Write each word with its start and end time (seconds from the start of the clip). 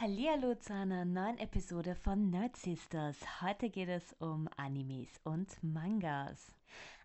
Hallihallo 0.00 0.54
zu 0.54 0.72
einer 0.72 1.04
neuen 1.04 1.38
Episode 1.38 1.96
von 1.96 2.30
Nerd 2.30 2.56
Sisters. 2.56 3.16
Heute 3.42 3.68
geht 3.68 3.88
es 3.88 4.12
um 4.20 4.48
Animes 4.56 5.08
und 5.24 5.60
Mangas. 5.60 6.54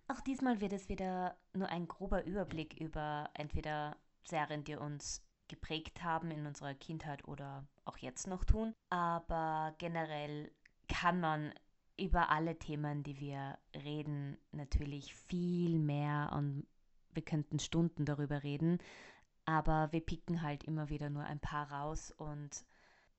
Auch 0.08 0.22
diesmal 0.22 0.62
wird 0.62 0.74
es 0.74 0.90
wieder 0.90 1.36
nur 1.54 1.70
ein 1.70 1.88
grober 1.88 2.24
Überblick 2.24 2.80
über 2.80 3.32
entweder 3.34 3.98
Serien, 4.24 4.64
die 4.64 4.76
uns 4.76 5.24
geprägt 5.48 6.04
haben 6.04 6.30
in 6.30 6.46
unserer 6.46 6.76
Kindheit 6.76 7.28
oder 7.28 7.66
auch 7.84 7.98
jetzt 7.98 8.28
noch 8.28 8.46
tun. 8.46 8.76
Aber 8.92 9.74
generell 9.80 10.52
kann 10.88 11.20
man 11.20 11.52
über 11.98 12.30
alle 12.30 12.60
Themen, 12.60 13.02
die 13.02 13.20
wir 13.20 13.58
reden, 13.74 14.38
natürlich 14.52 15.16
viel 15.16 15.80
mehr 15.80 16.32
und 16.36 16.68
wir 17.12 17.24
könnten 17.24 17.58
Stunden 17.58 18.06
darüber 18.06 18.44
reden. 18.44 18.78
Aber 19.46 19.92
wir 19.92 20.02
picken 20.02 20.44
halt 20.44 20.66
immer 20.66 20.90
wieder 20.90 21.10
nur 21.10 21.24
ein 21.24 21.40
paar 21.40 21.72
raus 21.72 22.12
und 22.12 22.64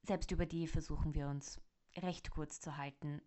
selbst 0.07 0.31
über 0.31 0.47
die 0.47 0.67
versuchen 0.67 1.15
wir 1.15 1.29
uns 1.29 1.61
recht 1.97 2.31
kurz 2.31 2.61
zu 2.61 2.77
halten. 2.77 3.23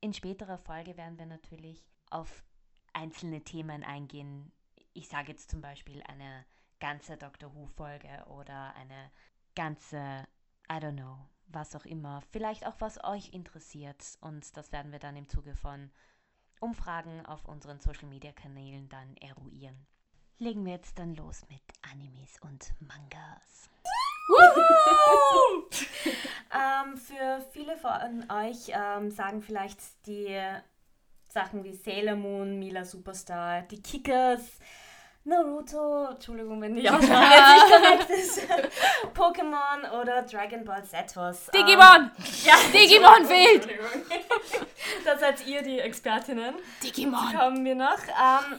In 0.00 0.12
späterer 0.12 0.58
Folge 0.58 0.96
werden 0.96 1.18
wir 1.18 1.26
natürlich 1.26 1.84
auf 2.10 2.44
einzelne 2.92 3.42
Themen 3.42 3.84
eingehen. 3.84 4.52
Ich 4.92 5.08
sage 5.08 5.32
jetzt 5.32 5.50
zum 5.50 5.60
Beispiel 5.60 6.02
eine 6.02 6.44
ganze 6.80 7.16
Doctor 7.16 7.54
Who-Folge 7.54 8.24
oder 8.26 8.74
eine 8.74 9.10
ganze, 9.54 10.26
I 10.70 10.76
don't 10.76 10.96
know, 10.96 11.18
was 11.48 11.76
auch 11.76 11.84
immer. 11.84 12.22
Vielleicht 12.30 12.66
auch, 12.66 12.80
was 12.80 13.02
euch 13.04 13.32
interessiert. 13.32 14.18
Und 14.20 14.56
das 14.56 14.72
werden 14.72 14.92
wir 14.92 14.98
dann 14.98 15.16
im 15.16 15.28
Zuge 15.28 15.54
von 15.54 15.90
Umfragen 16.60 17.24
auf 17.26 17.46
unseren 17.46 17.80
Social-Media-Kanälen 17.80 18.88
dann 18.88 19.16
eruieren. 19.18 19.86
Legen 20.38 20.64
wir 20.64 20.72
jetzt 20.72 20.98
dann 20.98 21.14
los 21.14 21.46
mit 21.48 21.62
Animes 21.82 22.40
und 22.40 22.74
Mangas. 22.80 23.70
ähm, 26.52 26.96
für 26.96 27.44
viele 27.52 27.76
von 27.76 28.24
euch 28.30 28.68
ähm, 28.68 29.10
sagen 29.10 29.42
vielleicht 29.42 29.80
die 30.06 30.38
Sachen 31.28 31.64
wie 31.64 31.74
Sailor 31.74 32.16
Moon, 32.16 32.58
Mila 32.58 32.84
Superstar, 32.84 33.62
die 33.62 33.80
Kickers, 33.80 34.58
Naruto, 35.24 36.06
Entschuldigung, 36.06 36.60
wenn 36.62 36.74
die 36.74 36.88
Aussprache 36.88 37.34
jetzt 37.34 37.52
nicht 37.52 38.08
korrekt 38.08 38.10
ist, 38.10 38.40
Pokémon 39.14 40.00
oder 40.00 40.22
Dragon 40.22 40.64
Ball 40.64 40.82
Z 40.82 41.14
was. 41.14 41.46
Digimon! 41.48 42.10
Ähm, 42.16 42.24
ja, 42.44 42.54
Digimon 42.72 43.26
fehlt! 43.26 43.68
da 45.04 45.18
seid 45.18 45.46
ihr 45.46 45.62
die 45.62 45.78
Expertinnen. 45.78 46.54
Digimon! 46.82 47.36
Kommen 47.36 47.64
wir 47.64 47.74
noch. 47.74 47.98
Ähm, 48.08 48.58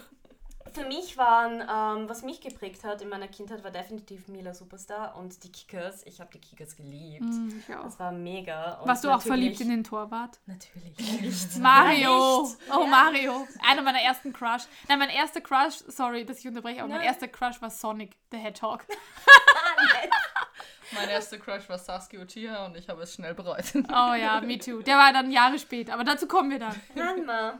für 0.73 0.85
mich 0.85 1.17
waren, 1.17 1.61
ähm, 1.61 2.09
was 2.09 2.21
mich 2.21 2.41
geprägt 2.41 2.83
hat 2.83 3.01
in 3.01 3.09
meiner 3.09 3.27
Kindheit, 3.27 3.63
war 3.63 3.71
definitiv 3.71 4.27
Mila 4.27 4.53
Superstar 4.53 5.15
und 5.17 5.43
die 5.43 5.51
Kickers. 5.51 6.05
Ich 6.05 6.19
habe 6.19 6.29
die 6.33 6.39
Kickers 6.39 6.75
geliebt. 6.75 7.23
Mm, 7.23 7.49
das 7.67 7.99
war 7.99 8.11
mega. 8.11 8.75
Und 8.75 8.87
Warst 8.87 9.03
du 9.03 9.09
auch 9.09 9.21
verliebt 9.21 9.59
in 9.61 9.69
den 9.69 9.83
Torwart? 9.83 10.39
Natürlich 10.45 11.21
nicht. 11.21 11.57
Mario! 11.59 12.43
Nicht. 12.43 12.57
Oh, 12.73 12.83
ja. 12.83 12.87
Mario! 12.87 13.47
Einer 13.67 13.81
meiner 13.81 14.01
ersten 14.01 14.33
Crush. 14.33 14.63
Nein, 14.87 14.99
mein 14.99 15.09
erster 15.09 15.41
Crush, 15.41 15.83
sorry, 15.87 16.25
dass 16.25 16.39
ich 16.39 16.47
unterbreche, 16.47 16.81
aber 16.81 16.89
ja. 16.89 16.97
mein 16.97 17.05
erster 17.05 17.27
Crush 17.27 17.61
war 17.61 17.69
Sonic 17.69 18.17
the 18.31 18.37
Hedgehog. 18.37 18.85
mein 20.93 21.09
erster 21.09 21.37
Crush 21.37 21.67
war 21.69 21.77
Sasuke 21.77 22.19
Uchiha 22.19 22.65
und 22.65 22.77
ich 22.77 22.87
habe 22.89 23.03
es 23.03 23.13
schnell 23.13 23.33
bereut. 23.33 23.65
Oh 23.75 24.13
ja, 24.13 24.41
me 24.41 24.57
too. 24.57 24.81
Der 24.81 24.97
war 24.97 25.11
dann 25.11 25.31
Jahre 25.31 25.59
später, 25.59 25.93
aber 25.93 26.03
dazu 26.03 26.27
kommen 26.27 26.51
wir 26.51 26.59
dann. 26.59 26.75
Ranma. 26.95 27.59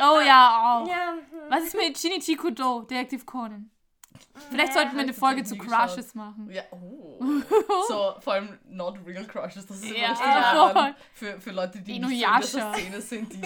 Oh 0.00 0.20
ja, 0.20 0.80
auch. 0.82 0.88
Ja. 0.88 1.14
Was 1.48 1.64
ist 1.64 1.76
mit 1.76 1.98
Shinichi 1.98 2.36
Kudo, 2.36 2.82
Detektiv 2.82 3.26
Conan? 3.26 3.70
Vielleicht 4.50 4.72
sollten 4.72 4.94
wir 4.94 5.02
eine 5.02 5.14
Folge 5.14 5.44
zu 5.44 5.56
Crushes 5.56 5.96
geschaut. 5.96 6.14
machen. 6.14 6.50
Ja, 6.50 6.62
oh. 6.70 7.18
so, 7.88 8.14
vor 8.20 8.32
allem 8.34 8.58
not 8.68 8.98
real 9.06 9.24
Crushes. 9.24 9.66
Das 9.66 9.76
ist 9.78 9.84
ja, 9.84 10.10
richtig 10.10 10.26
ja. 10.26 10.94
für, 11.12 11.40
für 11.40 11.50
Leute, 11.50 11.80
die 11.80 11.98
nicht 11.98 12.46
so 12.46 12.58
in 12.58 12.62
der 12.62 12.74
Szene 12.74 13.00
sind, 13.00 13.32
die, 13.32 13.42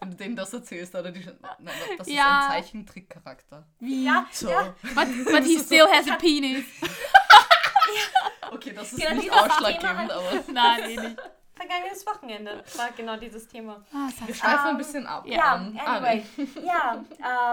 wenn 0.00 0.10
du 0.10 0.16
denen 0.16 0.36
das 0.36 0.52
erzählst, 0.52 0.94
oder 0.94 1.10
die, 1.10 1.24
nein, 1.24 1.74
das 1.98 2.06
ist 2.06 2.14
ja. 2.14 2.48
ein 2.48 2.62
Zeichentrick-Charakter. 2.62 3.66
Wie? 3.80 4.04
Ja, 4.04 4.26
so. 4.30 4.48
ja. 4.48 4.74
But, 4.94 5.08
but 5.32 5.44
he 5.44 5.58
still 5.58 5.86
has 5.86 6.08
a 6.08 6.16
penis. 6.16 6.64
okay, 8.52 8.72
das 8.72 8.92
ist 8.92 9.02
ja, 9.02 9.14
nicht 9.14 9.30
ausschlaggebend, 9.30 10.10
aber... 10.10 10.44
Nein, 10.52 10.90
eh 10.90 10.96
nicht 10.96 11.16
vergangenes 11.60 12.06
Wochenende 12.06 12.64
war 12.76 12.90
genau 12.96 13.16
dieses 13.16 13.46
Thema. 13.46 13.84
Ah, 13.92 14.08
Wir 14.26 14.34
schweifen 14.34 14.64
um, 14.64 14.70
ein 14.70 14.78
bisschen 14.78 15.06
ab. 15.06 15.24
Ja, 15.26 15.56
um, 15.56 15.78
anyway. 15.78 16.24
ja, 16.64 17.04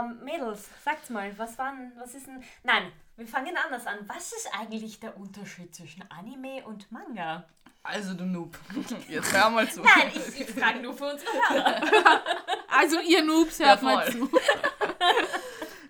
ähm, 0.01 0.19
Mädels, 0.23 0.69
sagt's 0.84 1.09
mal, 1.09 1.38
was 1.38 1.57
waren, 1.57 1.91
was 1.97 2.16
ist 2.16 2.28
denn... 2.28 2.44
Nein, 2.63 2.91
wir 3.18 3.28
fangen 3.28 3.56
anders 3.57 3.85
an. 3.85 3.97
Was 4.07 4.31
ist 4.31 4.50
eigentlich 4.57 5.00
der 5.00 5.18
Unterschied 5.18 5.75
zwischen 5.75 6.03
Anime 6.09 6.63
und 6.66 6.90
Manga? 6.91 7.45
Also 7.84 8.13
du 8.13 8.25
Noob. 8.25 8.57
Jetzt 9.07 9.34
hör 9.34 9.50
mal 9.50 9.69
zu. 9.69 9.81
Nein, 9.81 10.12
ich, 10.13 10.41
ich 10.41 10.50
frage 10.50 10.79
nur 10.79 10.94
für 10.94 11.06
unsere 11.06 11.31
Hörer. 11.31 12.22
also 12.68 13.00
ihr 13.00 13.24
Noobs, 13.24 13.59
hört 13.59 13.81
ja, 13.81 13.85
mal 13.85 14.12
zu. 14.12 14.29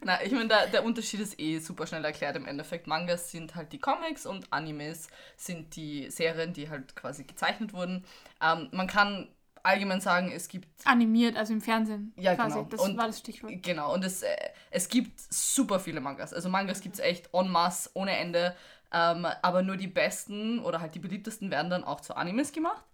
Na, 0.08 0.24
ich 0.24 0.32
meine, 0.32 0.48
der, 0.48 0.68
der 0.68 0.86
Unterschied 0.86 1.20
ist 1.20 1.38
eh 1.38 1.60
super 1.60 1.86
schnell 1.86 2.06
erklärt 2.06 2.38
im 2.38 2.46
Endeffekt. 2.46 2.88
Mangas 2.88 3.30
sind 3.30 3.56
halt 3.56 3.74
die 3.74 3.80
Comics 3.80 4.26
und 4.26 4.54
Animes 4.54 5.10
sind 5.36 5.76
die 5.76 6.10
Serien, 6.10 6.54
die 6.54 6.70
halt 6.70 6.96
quasi 6.96 7.26
gezeichnet 7.26 7.74
wurden. 7.74 8.06
Ähm, 8.42 8.70
man 8.72 8.88
kann 8.88 9.28
allgemein 9.64 10.00
sagen, 10.00 10.32
es 10.32 10.48
gibt. 10.48 10.70
Animiert, 10.86 11.36
also 11.36 11.52
im 11.52 11.60
Fernsehen. 11.60 12.14
Ja, 12.16 12.36
quasi. 12.36 12.56
genau. 12.56 12.68
Das 12.70 12.80
und, 12.80 12.96
war 12.96 13.08
das 13.08 13.20
Stichwort. 13.20 13.52
Genau, 13.62 13.94
und 13.94 14.06
es, 14.06 14.24
äh, 14.24 14.34
es 14.72 14.88
gibt 14.88 15.20
super 15.20 15.78
viele 15.78 16.00
Mangas. 16.00 16.34
Also 16.34 16.48
Mangas 16.48 16.80
gibt 16.80 16.96
es 16.96 17.02
echt 17.02 17.34
en 17.34 17.50
masse, 17.50 17.90
ohne 17.94 18.18
Ende. 18.18 18.56
Ähm, 18.94 19.28
aber 19.42 19.62
nur 19.62 19.76
die 19.76 19.88
besten 19.88 20.60
oder 20.60 20.80
halt 20.80 20.96
die 20.96 21.00
beliebtesten 21.00 21.52
werden 21.52 21.70
dann 21.70 21.84
auch 21.84 22.00
zu 22.00 22.16
Animes 22.16 22.54
gemacht. 22.54 22.86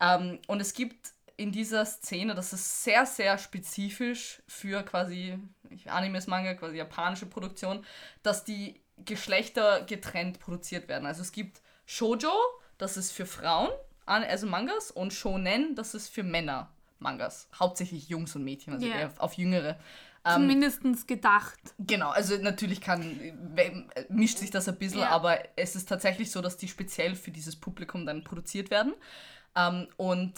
Ähm, 0.00 0.40
und 0.48 0.60
es 0.60 0.74
gibt 0.74 1.12
in 1.36 1.52
dieser 1.52 1.84
Szene, 1.84 2.34
das 2.34 2.52
ist 2.52 2.84
sehr, 2.84 3.04
sehr 3.06 3.38
spezifisch 3.38 4.42
für 4.46 4.82
quasi 4.82 5.38
Animes, 5.86 6.26
Manga, 6.26 6.54
quasi 6.54 6.76
japanische 6.76 7.26
Produktion, 7.26 7.84
dass 8.22 8.44
die 8.44 8.80
Geschlechter 9.04 9.82
getrennt 9.82 10.40
produziert 10.40 10.88
werden. 10.88 11.06
Also 11.06 11.22
es 11.22 11.32
gibt 11.32 11.60
Shoujo, 11.84 12.32
das 12.78 12.96
ist 12.96 13.12
für 13.12 13.26
Frauen, 13.26 13.70
also 14.06 14.46
Mangas, 14.46 14.90
und 14.90 15.12
Shonen, 15.12 15.74
das 15.74 15.94
ist 15.94 16.08
für 16.08 16.22
Männer 16.22 16.70
Mangas. 16.98 17.48
Hauptsächlich 17.58 18.08
Jungs 18.08 18.34
und 18.36 18.44
Mädchen, 18.44 18.72
also 18.72 18.86
yeah. 18.86 19.12
auf 19.18 19.34
Jüngere. 19.34 19.78
Ähm, 20.24 20.48
Zumindest 20.48 21.06
gedacht. 21.06 21.58
Genau, 21.78 22.10
also 22.10 22.36
natürlich 22.38 22.80
kann, 22.80 23.20
mischt 24.08 24.38
sich 24.38 24.50
das 24.50 24.68
ein 24.68 24.76
bisschen, 24.76 25.00
ja. 25.00 25.10
aber 25.10 25.38
es 25.56 25.76
ist 25.76 25.88
tatsächlich 25.88 26.30
so, 26.30 26.40
dass 26.40 26.56
die 26.56 26.68
speziell 26.68 27.14
für 27.14 27.30
dieses 27.30 27.56
Publikum 27.56 28.06
dann 28.06 28.24
produziert 28.24 28.70
werden. 28.70 28.94
Ähm, 29.54 29.88
und 29.96 30.32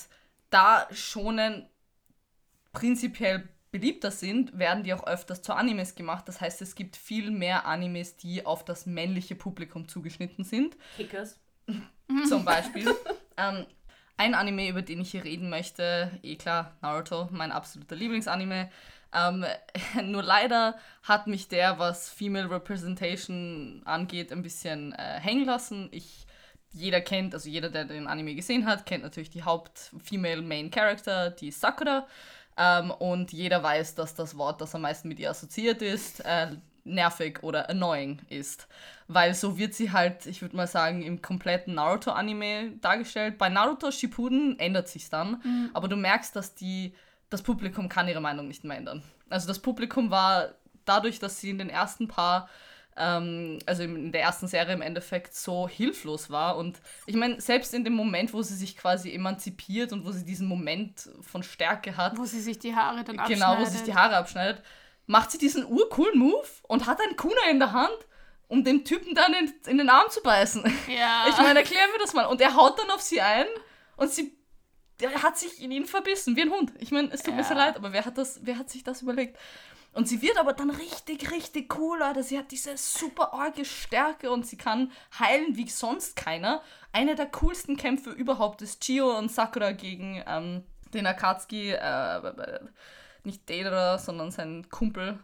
da 0.51 0.87
Shonen 0.93 1.69
prinzipiell 2.73 3.49
beliebter 3.71 4.11
sind, 4.11 4.59
werden 4.59 4.83
die 4.83 4.95
auch 4.95 5.07
öfters 5.07 5.43
zu 5.43 5.53
Animes 5.53 5.95
gemacht. 5.95 6.27
Das 6.27 6.41
heißt, 6.41 6.63
es 6.63 6.75
gibt 6.75 6.97
viel 6.97 7.31
mehr 7.31 7.67
Animes, 7.67 8.17
die 8.17 8.47
auf 8.47 8.65
das 8.65 8.87
männliche 8.87 9.35
Publikum 9.35 9.89
zugeschnitten 9.89 10.45
sind. 10.45 10.77
Kickers. 10.97 11.39
Zum 12.29 12.45
Beispiel. 12.45 12.95
ähm, 13.37 13.67
ein 14.17 14.35
Anime, 14.35 14.69
über 14.69 14.83
den 14.83 15.01
ich 15.01 15.11
hier 15.11 15.25
reden 15.25 15.51
möchte, 15.51 16.11
eh 16.23 16.37
klar, 16.37 16.77
Naruto, 16.81 17.29
mein 17.31 17.53
absoluter 17.53 17.95
Lieblingsanime. 17.95 18.71
Ähm, 19.13 19.45
nur 20.05 20.23
leider 20.23 20.77
hat 21.03 21.27
mich 21.27 21.49
der, 21.49 21.79
was 21.79 22.09
Female 22.09 22.51
Representation 22.51 23.83
angeht, 23.85 24.33
ein 24.33 24.43
bisschen 24.43 24.93
äh, 24.93 25.21
hängen 25.21 25.45
lassen. 25.45 25.89
Ich 25.93 26.27
jeder 26.73 27.01
kennt, 27.01 27.35
also 27.35 27.49
jeder, 27.49 27.71
der 27.71 27.85
den 27.85 28.07
Anime 28.07 28.35
gesehen 28.35 28.67
hat, 28.67 28.87
kennt 28.87 29.03
natürlich 29.03 29.31
die 29.31 29.45
Haupt-Female 29.45 30.43
Main 30.43 30.71
Character, 30.71 31.31
die 31.31 31.51
Sakura. 31.51 32.07
Ähm, 32.57 32.91
und 32.91 33.33
jeder 33.33 33.63
weiß, 33.63 33.95
dass 33.95 34.15
das 34.15 34.37
Wort, 34.37 34.61
das 34.61 34.75
am 34.75 34.83
meisten 34.83 35.09
mit 35.09 35.19
ihr 35.19 35.31
assoziiert 35.31 35.81
ist, 35.81 36.21
äh, 36.25 36.49
nervig 36.85 37.43
oder 37.43 37.71
annoying 37.71 38.21
ist. 38.29 38.67
Weil 39.07 39.35
so 39.35 39.59
wird 39.59 39.75
sie 39.75 39.93
halt, 39.93 40.27
ich 40.27 40.43
würde 40.43 40.57
mal 40.57 40.67
sagen, 40.67 41.03
im 41.03 41.23
kompletten 41.23 41.75
Naruto-Anime 41.75 42.73
dargestellt. 42.81 43.39
Bei 43.39 43.49
Naruto 43.49 43.91
Shippuden 43.91 44.59
ändert 44.59 44.89
sich 44.89 45.09
dann, 45.09 45.41
mhm. 45.43 45.71
aber 45.73 45.89
du 45.89 45.97
merkst, 45.97 46.35
dass 46.35 46.55
die, 46.55 46.95
das 47.31 47.43
Publikum 47.43 47.89
kann 47.89 48.09
ihre 48.09 48.21
Meinung 48.21 48.49
nicht 48.49 48.65
mehr 48.65 48.77
ändern. 48.77 49.03
Also 49.31 49.47
das 49.47 49.61
Publikum 49.61 50.11
war 50.11 50.55
dadurch, 50.85 51.19
dass 51.19 51.41
sie 51.41 51.51
in 51.51 51.59
den 51.59 51.71
ersten 51.71 52.09
paar 52.09 52.49
ähm, 52.99 53.59
also 53.67 53.83
in 53.83 54.13
der 54.13 54.23
ersten 54.23 54.49
Serie 54.49 54.75
im 54.75 54.83
Endeffekt 54.83 55.35
so 55.35 55.69
hilflos 55.69 56.31
war. 56.31 56.57
Und 56.57 56.81
ich 57.07 57.15
meine, 57.17 57.41
selbst 57.41 57.73
in 57.75 57.85
dem 57.85 57.95
Moment, 57.95 58.33
wo 58.33 58.43
sie 58.43 58.55
sich 58.55 58.77
quasi 58.77 59.13
emanzipiert 59.13 59.93
und 59.93 60.05
wo 60.05 60.13
sie 60.13 60.25
diesen 60.25 60.47
Moment 60.47 61.09
von 61.21 61.43
Stärke 61.43 61.97
hat. 61.97 62.19
Wo 62.19 62.25
sie 62.25 62.41
sich 62.41 62.59
die 62.59 62.75
Haare 62.75 63.05
dann 63.05 63.19
abschneidet. 63.19 63.45
Genau, 63.47 63.61
wo 63.61 63.65
sie 63.65 63.73
sich 63.73 63.83
die 63.85 63.95
Haare 63.95 64.17
abschneidet, 64.17 64.63
macht 65.07 65.31
sie 65.31 65.39
diesen 65.39 65.65
urcoolen 65.65 66.19
Move 66.19 66.47
und 66.63 66.87
hat 66.87 67.01
einen 67.01 67.17
Kuna 67.17 67.41
in 67.51 67.59
der 67.59 67.73
Hand 67.73 67.97
um 68.49 68.65
den 68.65 68.83
Typen 68.85 69.15
dann 69.15 69.35
in, 69.35 69.53
in 69.67 69.77
den 69.79 69.91
Arm 69.91 70.09
zu 70.11 70.23
beißen. 70.23 70.65
Ja. 70.89 71.27
Ich 71.29 71.37
meine, 71.37 71.59
erklären 71.59 71.91
wir 71.93 71.99
das 72.01 72.15
mal. 72.15 72.25
Und 72.25 72.41
er 72.41 72.55
haut 72.55 72.79
dann 72.79 72.91
auf 72.91 73.03
sie 73.03 73.21
ein 73.21 73.47
und 73.97 74.11
sie 74.11 74.39
der 75.01 75.23
hat 75.23 75.39
sich 75.39 75.63
in 75.63 75.71
ihn 75.71 75.87
verbissen, 75.87 76.35
wie 76.35 76.43
ein 76.43 76.51
Hund. 76.51 76.73
Ich 76.81 76.91
meine, 76.91 77.13
es 77.13 77.23
tut 77.23 77.35
mir 77.35 77.43
Ja. 77.43 77.47
so 77.49 77.55
leid, 77.55 77.77
aber 77.77 77.93
wer 77.93 78.05
hat, 78.05 78.19
das, 78.19 78.41
wer 78.43 78.59
hat 78.59 78.69
sich 78.69 78.83
das 78.83 79.03
überlegt? 79.03 79.39
Und 79.93 80.07
sie 80.07 80.23
wird 80.23 80.39
aber 80.39 80.53
dann 80.53 80.71
richtig, 80.71 81.31
richtig 81.31 81.77
cool, 81.79 82.03
Alter. 82.03 82.23
Sie 82.23 82.39
hat 82.39 82.51
diese 82.51 82.77
super 82.77 83.33
arge 83.33 83.65
Stärke 83.65 84.31
und 84.31 84.47
sie 84.47 84.57
kann 84.57 84.93
heilen 85.19 85.57
wie 85.57 85.69
sonst 85.69 86.15
keiner. 86.15 86.63
Eine 86.93 87.15
der 87.15 87.27
coolsten 87.27 87.77
Kämpfe 87.77 88.11
überhaupt 88.11 88.63
ist 88.63 88.83
Chio 88.83 89.17
und 89.19 89.31
Sakura 89.31 89.73
gegen 89.73 90.23
ähm, 90.27 90.65
den 90.95 91.07
Akatsuki, 91.07 91.73
äh, 91.73 92.61
nicht 93.25 93.49
Deidara, 93.49 93.99
sondern 93.99 94.31
sein 94.31 94.69
Kumpel. 94.71 95.19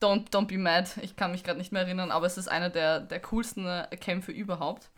Don't, 0.00 0.30
don't 0.30 0.46
be 0.46 0.58
mad, 0.58 0.88
ich 1.02 1.16
kann 1.16 1.32
mich 1.32 1.42
gerade 1.42 1.58
nicht 1.58 1.72
mehr 1.72 1.82
erinnern, 1.82 2.12
aber 2.12 2.26
es 2.26 2.38
ist 2.38 2.48
einer 2.48 2.70
der, 2.70 3.00
der 3.00 3.20
coolsten 3.20 3.66
äh, 3.66 3.96
Kämpfe 3.96 4.30
überhaupt. 4.30 4.90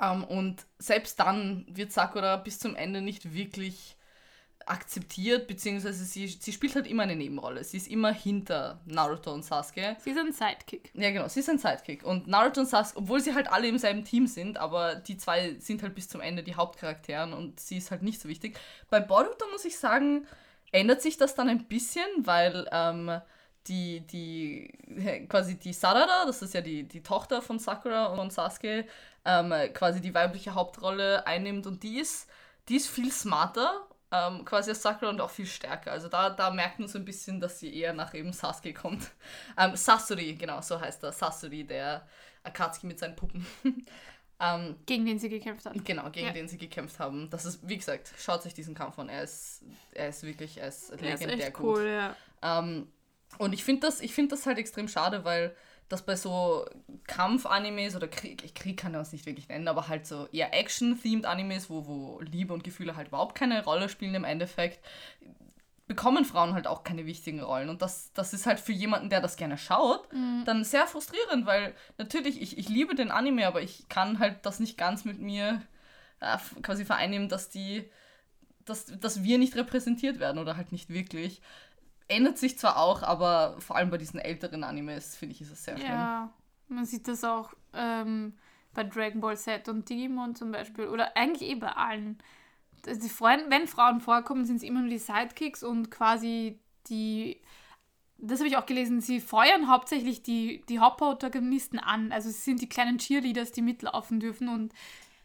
Ähm, 0.00 0.24
und 0.24 0.66
selbst 0.78 1.20
dann 1.20 1.66
wird 1.68 1.92
Sakura 1.92 2.36
bis 2.36 2.58
zum 2.58 2.74
Ende 2.74 3.02
nicht 3.02 3.34
wirklich 3.34 3.97
akzeptiert, 4.70 5.46
beziehungsweise 5.46 6.04
sie, 6.04 6.26
sie 6.28 6.52
spielt 6.52 6.74
halt 6.74 6.86
immer 6.86 7.04
eine 7.04 7.16
Nebenrolle. 7.16 7.64
Sie 7.64 7.76
ist 7.76 7.88
immer 7.88 8.12
hinter 8.12 8.80
Naruto 8.86 9.32
und 9.32 9.44
Sasuke. 9.44 9.96
Sie 10.00 10.10
ist 10.10 10.18
ein 10.18 10.32
Sidekick. 10.32 10.90
Ja, 10.94 11.10
genau, 11.10 11.28
sie 11.28 11.40
ist 11.40 11.48
ein 11.48 11.58
Sidekick. 11.58 12.04
Und 12.04 12.26
Naruto 12.26 12.60
und 12.60 12.66
Sasuke, 12.66 12.98
obwohl 12.98 13.20
sie 13.20 13.34
halt 13.34 13.50
alle 13.50 13.68
im 13.68 13.78
selben 13.78 14.04
Team 14.04 14.26
sind, 14.26 14.58
aber 14.58 14.96
die 14.96 15.16
zwei 15.16 15.56
sind 15.58 15.82
halt 15.82 15.94
bis 15.94 16.08
zum 16.08 16.20
Ende 16.20 16.42
die 16.42 16.54
Hauptcharakteren 16.54 17.32
und 17.32 17.60
sie 17.60 17.78
ist 17.78 17.90
halt 17.90 18.02
nicht 18.02 18.20
so 18.20 18.28
wichtig. 18.28 18.58
Bei 18.90 19.00
Boruto 19.00 19.46
muss 19.52 19.64
ich 19.64 19.78
sagen, 19.78 20.26
ändert 20.72 21.02
sich 21.02 21.16
das 21.16 21.34
dann 21.34 21.48
ein 21.48 21.66
bisschen, 21.66 22.06
weil 22.18 22.68
ähm, 22.70 23.20
die, 23.66 24.00
die, 24.00 25.26
quasi 25.28 25.56
die 25.58 25.72
Sarada, 25.72 26.26
das 26.26 26.42
ist 26.42 26.54
ja 26.54 26.60
die, 26.60 26.84
die 26.84 27.02
Tochter 27.02 27.42
von 27.42 27.58
Sakura 27.58 28.06
und 28.06 28.32
Sasuke, 28.32 28.86
ähm, 29.24 29.54
quasi 29.74 30.00
die 30.00 30.14
weibliche 30.14 30.54
Hauptrolle 30.54 31.26
einnimmt 31.26 31.66
und 31.66 31.82
die 31.82 31.98
ist, 31.98 32.28
die 32.68 32.76
ist 32.76 32.88
viel 32.88 33.10
smarter 33.10 33.87
ähm, 34.10 34.44
quasi 34.44 34.70
als 34.70 34.82
Sakura 34.82 35.10
und 35.10 35.20
auch 35.20 35.30
viel 35.30 35.46
stärker. 35.46 35.92
Also 35.92 36.08
da, 36.08 36.30
da 36.30 36.50
merkt 36.50 36.78
man 36.78 36.88
so 36.88 36.98
ein 36.98 37.04
bisschen, 37.04 37.40
dass 37.40 37.58
sie 37.60 37.74
eher 37.74 37.92
nach 37.92 38.14
eben 38.14 38.32
Sasuke 38.32 38.72
kommt. 38.72 39.10
Ähm, 39.58 39.74
Sasori, 39.76 40.34
genau, 40.34 40.60
so 40.60 40.80
heißt 40.80 41.02
er. 41.02 41.12
Sasori, 41.12 41.64
der 41.64 42.06
Akatsuki 42.44 42.86
mit 42.86 42.98
seinen 42.98 43.16
Puppen. 43.16 43.44
ähm, 44.40 44.76
Gegen 44.86 45.04
den 45.04 45.18
sie 45.18 45.28
gekämpft 45.28 45.66
hat. 45.66 45.84
genau, 45.84 46.08
gegen 46.10 46.28
Ja. 46.28 46.32
den 46.32 46.48
sie 46.48 46.58
gekämpft 46.58 46.98
haben. 47.00 47.28
Das 47.30 47.44
ist, 47.44 47.66
wie 47.68 47.76
gesagt, 47.76 48.12
schaut 48.18 48.46
euch 48.46 48.54
diesen 48.54 48.74
Kampf 48.74 48.98
an. 48.98 49.08
Er 49.08 49.22
ist, 49.24 49.62
er 49.92 50.08
ist 50.10 50.22
wirklich, 50.22 50.58
er 50.58 50.68
ist 50.68 50.90
Der 50.90 51.14
ist 51.14 51.20
legendär 51.22 51.48
echt 51.48 51.56
gut. 51.56 51.76
cool, 51.78 51.86
ja. 51.88 52.16
Ähm, 52.42 52.86
und 53.38 53.52
ich 53.52 53.64
finde 53.64 53.86
das, 53.86 54.00
ich 54.00 54.14
find 54.14 54.30
das 54.32 54.46
halt 54.46 54.58
extrem 54.58 54.88
schade, 54.88 55.24
weil 55.24 55.54
das 55.88 56.02
bei 56.02 56.16
so 56.16 56.66
Kampf-Animes 57.06 57.96
oder 57.96 58.08
Krieg, 58.08 58.54
Krieg 58.54 58.76
kann 58.76 58.92
man 58.92 59.00
es 59.00 59.12
nicht 59.12 59.26
wirklich 59.26 59.48
nennen, 59.48 59.68
aber 59.68 59.88
halt 59.88 60.06
so 60.06 60.26
eher 60.32 60.52
Action-themed 60.52 61.24
Animes, 61.24 61.70
wo, 61.70 61.86
wo 61.86 62.20
Liebe 62.20 62.52
und 62.52 62.62
Gefühle 62.64 62.96
halt 62.96 63.08
überhaupt 63.08 63.34
keine 63.34 63.64
Rolle 63.64 63.88
spielen 63.88 64.14
im 64.14 64.24
Endeffekt, 64.24 64.84
bekommen 65.86 66.26
Frauen 66.26 66.52
halt 66.52 66.66
auch 66.66 66.84
keine 66.84 67.06
wichtigen 67.06 67.40
Rollen. 67.40 67.70
Und 67.70 67.80
das, 67.80 68.12
das 68.12 68.34
ist 68.34 68.46
halt 68.46 68.60
für 68.60 68.72
jemanden, 68.72 69.08
der 69.08 69.22
das 69.22 69.36
gerne 69.36 69.56
schaut, 69.56 70.06
dann 70.44 70.62
sehr 70.62 70.86
frustrierend, 70.86 71.46
weil 71.46 71.74
natürlich, 71.96 72.40
ich, 72.40 72.58
ich 72.58 72.68
liebe 72.68 72.94
den 72.94 73.10
Anime, 73.10 73.46
aber 73.46 73.62
ich 73.62 73.88
kann 73.88 74.18
halt 74.18 74.44
das 74.44 74.60
nicht 74.60 74.76
ganz 74.76 75.06
mit 75.06 75.18
mir 75.18 75.62
äh, 76.20 76.36
quasi 76.62 76.84
vereinnehmen, 76.84 77.30
dass 77.30 77.48
die, 77.48 77.90
dass, 78.66 78.86
dass 79.00 79.22
wir 79.22 79.38
nicht 79.38 79.56
repräsentiert 79.56 80.18
werden 80.18 80.38
oder 80.38 80.58
halt 80.58 80.72
nicht 80.72 80.90
wirklich. 80.90 81.40
Ändert 82.08 82.38
sich 82.38 82.58
zwar 82.58 82.78
auch, 82.78 83.02
aber 83.02 83.56
vor 83.60 83.76
allem 83.76 83.90
bei 83.90 83.98
diesen 83.98 84.18
älteren 84.18 84.64
Animes, 84.64 85.14
finde 85.16 85.34
ich, 85.34 85.40
ist 85.42 85.52
es 85.52 85.64
sehr 85.64 85.76
schlimm. 85.76 85.90
Ja, 85.90 86.30
man 86.68 86.84
sieht 86.86 87.06
das 87.06 87.22
auch 87.22 87.52
ähm, 87.74 88.32
bei 88.74 88.84
Dragon 88.84 89.20
Ball 89.20 89.36
Z 89.36 89.68
und 89.68 89.88
Digimon 89.88 90.34
zum 90.34 90.50
Beispiel. 90.52 90.86
Oder 90.88 91.16
eigentlich 91.16 91.48
eh 91.50 91.54
bei 91.54 91.68
allen. 91.68 92.18
Das- 92.82 92.98
Die 92.98 93.08
Freund, 93.10 93.44
wenn 93.50 93.66
Frauen 93.68 94.00
vorkommen, 94.00 94.46
sind 94.46 94.56
es 94.56 94.62
immer 94.62 94.80
nur 94.80 94.88
die 94.90 94.98
Sidekicks 94.98 95.62
und 95.62 95.90
quasi 95.90 96.58
die. 96.88 97.40
Das 98.20 98.40
habe 98.40 98.48
ich 98.48 98.56
auch 98.56 98.66
gelesen, 98.66 99.00
sie 99.00 99.20
feuern 99.20 99.68
hauptsächlich 99.68 100.22
die, 100.24 100.64
die 100.68 100.80
Hauptprotagonisten 100.80 101.78
an. 101.78 102.10
Also 102.10 102.30
sie 102.30 102.40
sind 102.40 102.60
die 102.60 102.68
kleinen 102.68 102.98
Cheerleaders, 102.98 103.52
die 103.52 103.62
mitlaufen 103.62 104.18
dürfen 104.18 104.48
und 104.48 104.72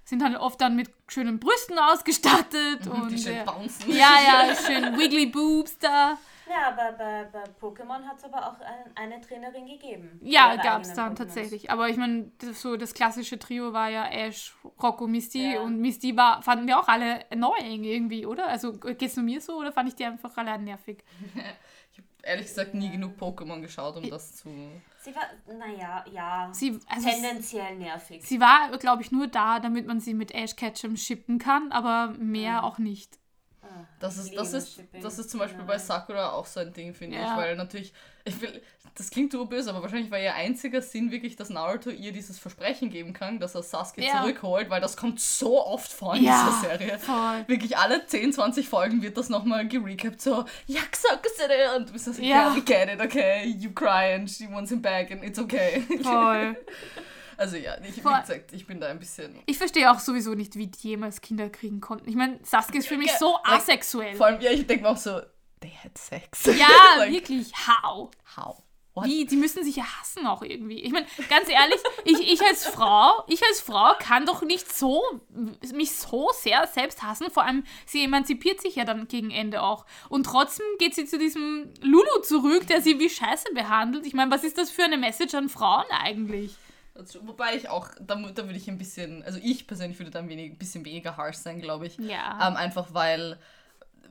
sind 0.06 0.22
halt 0.24 0.36
oft 0.38 0.62
dann 0.62 0.76
mit 0.76 0.92
schönen 1.08 1.40
Brüsten 1.40 1.80
ausgestattet. 1.80 2.86
und 2.88 3.08
die 3.12 3.18
schön 3.18 3.36
ja, 3.38 3.44
bouncen. 3.46 3.90
ja, 3.90 4.16
ja, 4.28 4.56
schön 4.56 4.98
wiggly 5.00 5.26
boobs 5.28 5.78
da. 5.80 6.18
Ja, 6.50 6.68
aber 6.70 6.98
bei, 6.98 7.24
bei 7.32 7.44
Pokémon 7.62 8.04
hat 8.06 8.18
es 8.18 8.24
aber 8.26 8.48
auch 8.48 8.60
ein, 8.60 8.92
eine 8.96 9.22
Trainerin 9.22 9.66
gegeben. 9.66 10.20
Ja, 10.22 10.56
gab 10.58 10.82
es 10.82 10.94
dann 10.94 11.14
Pokémons. 11.14 11.18
tatsächlich. 11.18 11.72
Aber 11.72 11.88
ich 11.90 11.98
meine, 11.98 12.32
das, 12.40 12.62
so 12.62 12.76
das 12.76 12.94
klassische 12.94 13.40
Trio 13.40 13.72
war 13.74 13.90
ja 13.90 14.06
Ash, 14.08 14.54
Rocco, 14.82 15.08
Misty 15.08 15.54
Ja. 15.54 15.62
und 15.62 15.80
Misty 15.80 16.16
war, 16.18 16.42
fanden 16.42 16.68
wir 16.68 16.80
auch 16.80 16.88
alle 16.88 17.30
annoying 17.32 17.84
irgendwie, 17.84 18.26
oder? 18.26 18.48
Also 18.48 18.74
geht's 18.74 19.16
nur 19.16 19.26
mir 19.26 19.40
so 19.42 19.58
oder 19.58 19.72
fand 19.72 19.90
ich 19.90 19.96
die 19.96 20.06
einfach 20.06 20.36
alle 20.38 20.58
nervig? 20.60 21.04
Ich 21.96 22.00
habe 22.00 22.08
ehrlich 22.24 22.48
gesagt 22.48 22.74
nie 22.74 22.90
genug 22.90 23.14
Pokémon 23.20 23.62
geschaut, 23.62 23.96
um 23.98 24.10
das 24.10 24.36
zu. 24.38 24.50
Sie 25.02 25.14
war, 25.16 25.24
naja, 25.46 26.04
ja, 26.12 26.50
Sie, 26.52 26.80
also 26.88 27.08
tendenziell 27.08 27.76
nervig. 27.76 28.26
sie 28.26 28.40
war, 28.40 28.76
glaube 28.80 29.04
ich, 29.04 29.12
nur 29.12 29.28
da, 29.28 29.60
damit 29.60 29.86
man 29.86 30.00
sie 30.00 30.16
mit 30.16 30.34
Ash 30.34 30.56
Ketchum 30.56 30.96
shippen 30.98 31.38
kann, 31.38 31.72
aber 31.72 32.08
mehr 32.18 32.64
auch 32.64 32.80
nicht. 32.80 33.20
Das 34.00 34.18
ist, 34.18 34.36
das, 34.36 34.54
ist, 34.54 34.80
das 35.02 35.20
ist 35.20 35.30
zum 35.30 35.40
Beispiel 35.40 35.64
bei 35.64 35.78
Nein. 35.78 35.86
Sakura 35.86 36.32
auch 36.32 36.46
so 36.46 36.60
ein 36.60 36.74
Ding, 36.74 36.94
finde 36.94 37.18
Ja. 37.18 37.32
ich, 37.32 37.38
weil 37.38 37.56
natürlich, 37.56 37.94
ich 38.26 38.40
will, 38.42 38.62
das 38.96 39.10
klingt 39.10 39.34
böse, 39.46 39.70
aber 39.72 39.82
wahrscheinlich 39.82 40.12
war 40.12 40.20
ihr 40.20 40.36
einziger 40.36 40.82
Sinn 40.82 41.10
wirklich, 41.12 41.36
dass 41.36 41.50
Naruto 41.50 41.90
ihr 41.90 42.12
dieses 42.12 42.38
Versprechen 42.38 42.90
geben 42.92 43.14
kann, 43.14 43.40
dass 43.40 43.56
er 43.56 43.64
Sasuke 43.64 44.04
Ja. 44.04 44.22
zurückholt, 44.22 44.70
weil 44.70 44.82
das 44.82 44.96
kommt 44.98 45.20
so 45.20 45.66
oft 45.66 45.92
vor 45.92 46.16
in 46.16 46.24
Ja, 46.26 46.46
dieser 46.48 46.78
Serie. 46.78 47.00
voll. 47.00 47.44
Wirklich 47.48 47.78
alle 47.78 48.06
10, 48.06 48.34
20 48.34 48.70
Folgen 48.70 49.02
wird 49.02 49.18
das 49.18 49.30
nochmal 49.30 49.68
gerecapt, 49.68 50.22
so, 50.22 50.46
Sakura, 50.68 51.76
und 51.78 51.90
du 51.90 51.94
bist 51.94 52.06
so, 52.06 52.12
Ja. 52.22 52.50
ja, 52.50 52.56
we 52.56 52.62
get 52.62 52.90
it, 52.94 53.02
okay, 53.02 53.46
you 53.48 53.72
cry 53.72 54.14
and 54.14 54.30
she 54.30 54.48
wants 54.52 54.70
him 54.72 54.82
back 54.82 55.10
and 55.12 55.24
it's 55.24 55.40
okay. 55.40 55.82
Voll. 56.02 56.56
Also 57.44 57.58
ja, 57.58 57.76
ich, 57.84 57.98
wie 57.98 58.02
gesagt, 58.02 58.54
ich 58.54 58.66
bin 58.66 58.80
da 58.80 58.88
ein 58.88 59.00
bisschen... 59.00 59.38
Ich 59.48 59.58
verstehe 59.58 59.92
auch 59.92 60.00
sowieso 60.00 60.34
nicht, 60.34 60.56
wie 60.56 60.68
die 60.68 60.88
jemals 60.88 61.20
Kinder 61.20 61.50
kriegen 61.50 61.82
konnten. 61.82 62.08
Ich 62.08 62.16
meine, 62.16 62.40
Sasuke 62.42 62.78
ist 62.78 62.88
für 62.88 62.96
mich 62.96 63.10
Ja, 63.10 63.18
so 63.18 63.38
asexuell. 63.44 64.16
Vor 64.16 64.28
allem, 64.28 64.40
ja, 64.40 64.52
ich 64.52 64.66
denke 64.66 64.84
mir 64.84 64.90
auch 64.92 64.98
so, 64.98 65.20
they 65.60 65.74
had 65.84 65.98
sex. 65.98 66.46
Ja, 66.58 66.70
Like, 67.00 67.12
wirklich. 67.12 67.52
How? 67.68 68.10
How? 68.38 68.64
What? 68.94 69.08
Wie? 69.08 69.26
Die 69.26 69.36
müssen 69.36 69.62
sich 69.66 69.76
ja 69.76 69.84
hassen 69.84 70.26
auch 70.26 70.42
irgendwie. 70.42 70.80
Ich 70.80 70.94
meine, 70.94 71.06
ganz 71.30 71.50
ehrlich, 71.50 71.82
ich, 72.06 72.32
ich 72.32 72.42
als 72.44 72.66
Frau, 72.66 73.26
ich 73.28 73.42
als 73.44 73.60
Frau 73.60 73.94
kann 74.00 74.26
doch 74.26 74.42
nicht 74.44 74.74
so 74.74 75.02
mich 75.74 75.92
so 75.92 76.30
sehr 76.34 76.66
selbst 76.68 77.04
hassen. 77.04 77.30
Vor 77.30 77.44
allem, 77.44 77.66
sie 77.86 78.06
emanzipiert 78.06 78.62
sich 78.62 78.76
ja 78.76 78.86
dann 78.86 79.10
gegen 79.10 79.32
Ende 79.32 79.64
auch. 79.64 79.86
Und 80.08 80.28
trotzdem 80.28 80.66
geht 80.80 80.96
sie 80.96 81.06
zu 81.06 81.18
diesem 81.18 81.74
Lulu 81.82 82.22
zurück, 82.22 82.68
der 82.68 82.82
sie 82.82 83.00
wie 83.00 83.10
Scheiße 83.10 83.54
behandelt. 83.54 84.06
Ich 84.06 84.14
meine, 84.14 84.32
was 84.32 84.46
ist 84.46 84.58
das 84.58 84.70
für 84.70 84.84
eine 84.84 84.98
Message 84.98 85.34
an 85.34 85.50
Frauen 85.50 85.86
eigentlich? 85.92 86.56
Wobei 86.96 87.56
ich 87.56 87.70
auch, 87.70 87.90
da, 88.00 88.16
da 88.16 88.44
würde 88.44 88.56
ich 88.58 88.70
ein 88.70 88.78
bisschen, 88.78 89.24
also 89.24 89.40
ich 89.42 89.66
persönlich 89.66 89.98
würde 90.00 90.12
da 90.12 90.20
ein 90.20 90.30
wenig, 90.30 90.60
bisschen 90.60 90.86
weniger 90.86 91.18
harsh 91.18 91.38
sein, 91.38 91.60
glaube 91.60 91.88
ich. 91.88 91.98
Ja. 91.98 92.48
Ähm, 92.48 92.56
einfach 92.56 92.94
weil, 92.94 93.40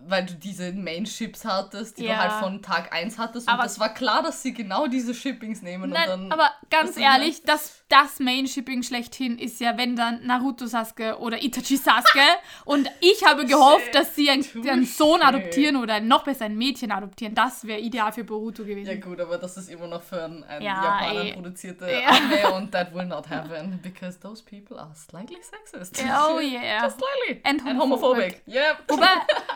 weil 0.05 0.27
du 0.27 0.35
diese 0.35 0.73
Main-Ships 0.73 1.45
hattest, 1.45 1.99
die 1.99 2.05
Ja. 2.05 2.15
du 2.15 2.21
halt 2.23 2.33
von 2.43 2.61
Tag 2.61 2.93
1 2.93 3.19
hattest. 3.19 3.47
Und 3.47 3.55
Aber- 3.55 3.63
das 3.63 3.79
war 3.79 3.95
klar, 3.95 4.23
dass 4.23 4.43
sie 4.43 4.53
genau 4.53 4.89
diese 4.89 5.15
Shippings 5.15 5.63
nehmen. 5.63 5.91
Nein, 5.91 6.11
und 6.11 6.23
dann, 6.29 6.33
aber 6.33 6.51
ganz 6.71 6.97
ehrlich, 6.97 7.43
das, 7.45 7.83
das 7.89 8.19
Main-Shipping 8.19 8.83
schlechthin 8.83 9.39
ist 9.39 9.61
ja, 9.61 9.79
wenn 9.79 9.95
dann 9.95 10.27
Naruto 10.27 10.67
Sasuke 10.67 11.19
oder 11.21 11.41
Itachi 11.43 11.77
Sasuke. 11.77 12.21
Und 12.65 12.91
ich 13.01 13.25
habe 13.25 13.45
gehofft, 13.47 13.95
dass 13.95 14.15
sie 14.17 14.29
einen, 14.31 14.45
einen 14.69 14.87
Sohn 14.87 15.21
Touché. 15.21 15.25
adoptieren 15.25 15.77
oder 15.77 16.01
noch 16.01 16.25
besser 16.25 16.47
ein 16.47 16.57
Mädchen 16.57 16.91
adoptieren. 16.91 17.35
Das 17.35 17.65
wäre 17.67 17.79
ideal 17.81 18.13
für 18.13 18.25
Boruto 18.25 18.65
gewesen. 18.65 18.91
Ja 18.91 18.97
gut, 18.99 19.21
aber 19.21 19.39
das 19.39 19.57
ist 19.57 19.69
immer 19.71 19.87
noch 19.87 20.03
für 20.03 20.25
ein, 20.25 20.43
ein 20.45 20.63
Ja, 20.63 20.83
Japaner 20.83 21.25
eh. 21.27 21.33
produzierte 21.35 21.91
Ja. 21.91 22.09
Anime 22.09 22.53
und 22.55 22.73
that 22.73 22.93
will 22.95 23.05
not 23.07 23.29
happen 23.31 23.79
because 23.83 24.19
those 24.19 24.43
people 24.43 24.79
are 24.79 24.93
slightly 24.95 25.37
sexist. 25.43 26.03
Oh 26.03 26.41
yeah. 26.41 26.83
Just 26.85 26.99
slightly. 26.99 27.41
And 27.45 27.61
And 27.67 27.79
homophobic. 27.79 28.41
homophobic. 28.41 28.43
Yep. 28.47 28.77
Wobei, 28.89 29.07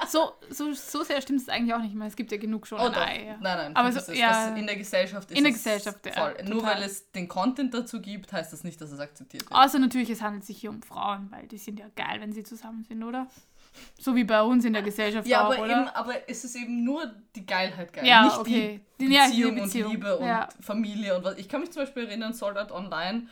so, 0.08 0.25
so, 0.50 0.72
so 0.72 1.02
sehr 1.02 1.20
stimmt 1.20 1.40
es 1.40 1.48
eigentlich 1.48 1.74
auch 1.74 1.80
nicht 1.80 1.94
mehr. 1.94 2.06
Es 2.06 2.16
gibt 2.16 2.30
ja 2.32 2.38
genug 2.38 2.66
schon. 2.66 2.78
Oh. 2.80 2.90
Ei, 2.94 3.26
ja. 3.26 3.32
Nein, 3.40 3.56
nein. 3.58 3.76
Aber 3.76 3.90
so- 3.92 3.98
ist, 3.98 4.18
ja. 4.18 4.54
in 4.54 4.66
der 4.66 4.76
Gesellschaft 4.76 5.30
ist 5.30 5.36
In 5.36 5.44
der 5.44 5.52
es 5.52 5.58
Gesellschaft, 5.62 6.04
ja, 6.06 6.12
voll. 6.12 6.34
Nur 6.44 6.60
total. 6.60 6.76
weil 6.76 6.82
es 6.84 7.10
den 7.12 7.28
Content 7.28 7.74
dazu 7.74 8.00
gibt, 8.00 8.32
heißt 8.32 8.52
das 8.52 8.64
nicht, 8.64 8.80
dass 8.80 8.90
es 8.92 9.00
akzeptiert 9.00 9.42
wird. 9.48 9.52
Außer 9.52 9.78
natürlich, 9.78 10.10
es 10.10 10.22
handelt 10.22 10.44
sich 10.44 10.58
hier 10.58 10.70
um 10.70 10.82
Frauen, 10.82 11.30
weil 11.30 11.46
die 11.48 11.58
sind 11.58 11.78
ja 11.78 11.86
geil, 11.96 12.20
wenn 12.20 12.32
sie 12.32 12.42
zusammen 12.44 12.84
sind, 12.84 13.02
oder? 13.02 13.26
So 13.98 14.14
wie 14.16 14.24
bei 14.24 14.40
uns 14.42 14.64
in 14.64 14.72
der 14.72 14.82
Gesellschaft 14.82 15.26
Ja, 15.28 15.46
auch, 15.46 15.52
aber, 15.52 15.62
oder? 15.64 15.80
eben, 15.82 15.88
aber 15.88 16.14
es 16.30 16.44
ist 16.44 16.56
eben 16.56 16.82
nur 16.82 17.14
die 17.34 17.44
Geilheit 17.44 17.92
geil. 17.92 18.06
Ja, 18.06 18.24
nicht 18.24 18.38
okay. 18.38 18.80
die 18.98 19.04
Ja, 19.12 19.26
die 19.26 19.30
Beziehung, 19.32 19.54
Beziehung. 19.56 19.86
und 19.86 19.92
Liebe 19.92 20.16
und 20.18 20.26
Ja. 20.26 20.48
Familie 20.60 21.16
und 21.16 21.24
was. 21.24 21.36
Ich 21.36 21.48
kann 21.48 21.60
mich 21.60 21.72
zum 21.72 21.82
Beispiel 21.82 22.06
erinnern, 22.06 22.32
Sword 22.32 22.56
Art 22.56 22.72
Online. 22.72 23.28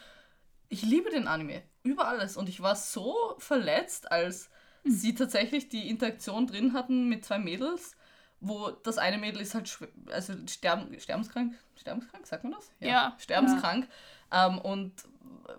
Ich 0.68 0.82
liebe 0.82 1.08
den 1.10 1.28
Anime. 1.28 1.62
Über 1.82 2.08
alles. 2.08 2.36
Und 2.36 2.48
ich 2.50 2.60
war 2.60 2.76
so 2.76 3.14
verletzt, 3.38 4.10
als 4.12 4.50
Hm. 4.84 4.92
sie 4.92 5.14
tatsächlich 5.14 5.68
die 5.68 5.88
Interaktion 5.88 6.46
drin 6.46 6.72
hatten 6.72 7.08
mit 7.08 7.24
zwei 7.24 7.38
Mädels, 7.38 7.96
wo 8.40 8.70
das 8.70 8.98
eine 8.98 9.18
Mädel 9.18 9.40
ist 9.40 9.54
halt 9.54 9.78
also 10.10 10.34
sterben, 10.48 10.98
sterbenskrank, 11.00 11.54
sterbenskrank, 11.76 12.26
sagt 12.26 12.44
man 12.44 12.52
das? 12.52 12.70
Ja. 12.80 13.16
Sterbenskrank 13.18 13.88
ähm, 14.30 14.58
und 14.58 14.92